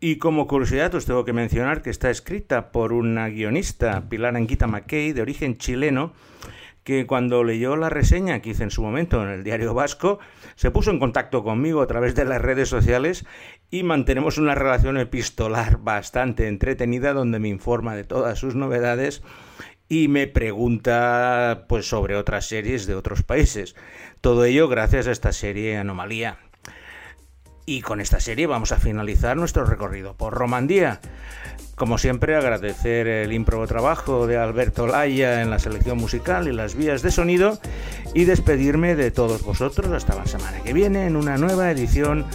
y 0.03 0.15
como 0.15 0.47
curiosidad 0.47 0.95
os 0.95 1.05
tengo 1.05 1.25
que 1.25 1.31
mencionar 1.31 1.83
que 1.83 1.91
está 1.91 2.09
escrita 2.09 2.71
por 2.71 2.91
una 2.91 3.29
guionista, 3.29 4.09
Pilar 4.09 4.35
Anguita 4.35 4.65
McKay, 4.65 5.13
de 5.13 5.21
origen 5.21 5.59
chileno, 5.59 6.13
que 6.83 7.05
cuando 7.05 7.43
leyó 7.43 7.75
la 7.75 7.89
reseña 7.89 8.39
que 8.39 8.49
hice 8.49 8.63
en 8.63 8.71
su 8.71 8.81
momento 8.81 9.21
en 9.21 9.29
el 9.29 9.43
diario 9.43 9.75
vasco, 9.75 10.17
se 10.55 10.71
puso 10.71 10.89
en 10.89 10.97
contacto 10.97 11.43
conmigo 11.43 11.83
a 11.83 11.87
través 11.87 12.15
de 12.15 12.25
las 12.25 12.41
redes 12.41 12.67
sociales 12.67 13.25
y 13.69 13.83
mantenemos 13.83 14.39
una 14.39 14.55
relación 14.55 14.97
epistolar 14.97 15.77
bastante 15.77 16.47
entretenida 16.47 17.13
donde 17.13 17.37
me 17.37 17.49
informa 17.49 17.95
de 17.95 18.03
todas 18.03 18.39
sus 18.39 18.55
novedades 18.55 19.21
y 19.87 20.07
me 20.07 20.25
pregunta 20.25 21.65
pues 21.69 21.87
sobre 21.87 22.15
otras 22.15 22.47
series 22.47 22.87
de 22.87 22.95
otros 22.95 23.21
países. 23.21 23.75
Todo 24.19 24.45
ello 24.45 24.67
gracias 24.67 25.05
a 25.05 25.11
esta 25.11 25.31
serie 25.31 25.77
Anomalía. 25.77 26.39
Y 27.71 27.79
con 27.79 28.01
esta 28.01 28.19
serie 28.19 28.47
vamos 28.47 28.73
a 28.73 28.79
finalizar 28.79 29.37
nuestro 29.37 29.63
recorrido 29.63 30.13
por 30.13 30.33
Romandía. 30.33 30.99
Como 31.75 31.97
siempre, 31.97 32.35
agradecer 32.35 33.07
el 33.07 33.31
improbo 33.31 33.65
trabajo 33.65 34.27
de 34.27 34.35
Alberto 34.35 34.87
Laya 34.87 35.41
en 35.41 35.49
la 35.49 35.57
selección 35.57 35.97
musical 35.97 36.49
y 36.49 36.51
las 36.51 36.75
vías 36.75 37.01
de 37.01 37.11
sonido 37.11 37.59
y 38.13 38.25
despedirme 38.25 38.95
de 38.95 39.09
todos 39.09 39.43
vosotros 39.43 39.89
hasta 39.93 40.15
la 40.15 40.25
semana 40.25 40.59
que 40.65 40.73
viene 40.73 41.07
en 41.07 41.15
una 41.15 41.37
nueva 41.37 41.71
edición 41.71 42.25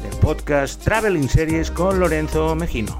del 0.00 0.18
podcast 0.22 0.82
Traveling 0.82 1.28
Series 1.28 1.70
con 1.70 2.00
Lorenzo 2.00 2.54
Mejino. 2.54 2.98